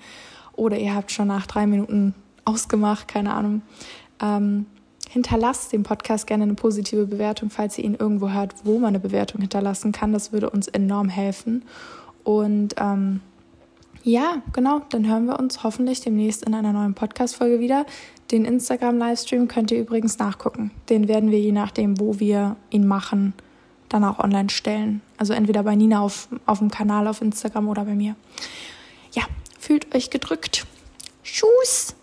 [0.56, 2.14] Oder ihr habt schon nach drei Minuten
[2.46, 3.64] ausgemacht, keine Ahnung.
[4.22, 4.68] Ähm,
[5.10, 9.00] hinterlasst dem Podcast gerne eine positive Bewertung, falls ihr ihn irgendwo hört, wo man eine
[9.00, 10.14] Bewertung hinterlassen kann.
[10.14, 11.64] Das würde uns enorm helfen.
[12.24, 13.22] Und ähm,
[14.04, 17.86] ja, genau, dann hören wir uns hoffentlich demnächst in einer neuen Podcast-Folge wieder.
[18.32, 20.72] Den Instagram-Livestream könnt ihr übrigens nachgucken.
[20.90, 23.34] Den werden wir je nachdem, wo wir ihn machen,
[23.88, 25.02] dann auch online stellen.
[25.18, 28.16] Also entweder bei Nina auf, auf dem Kanal auf Instagram oder bei mir.
[29.14, 29.24] Ja,
[29.58, 30.66] fühlt euch gedrückt.
[31.24, 31.96] Tschüss!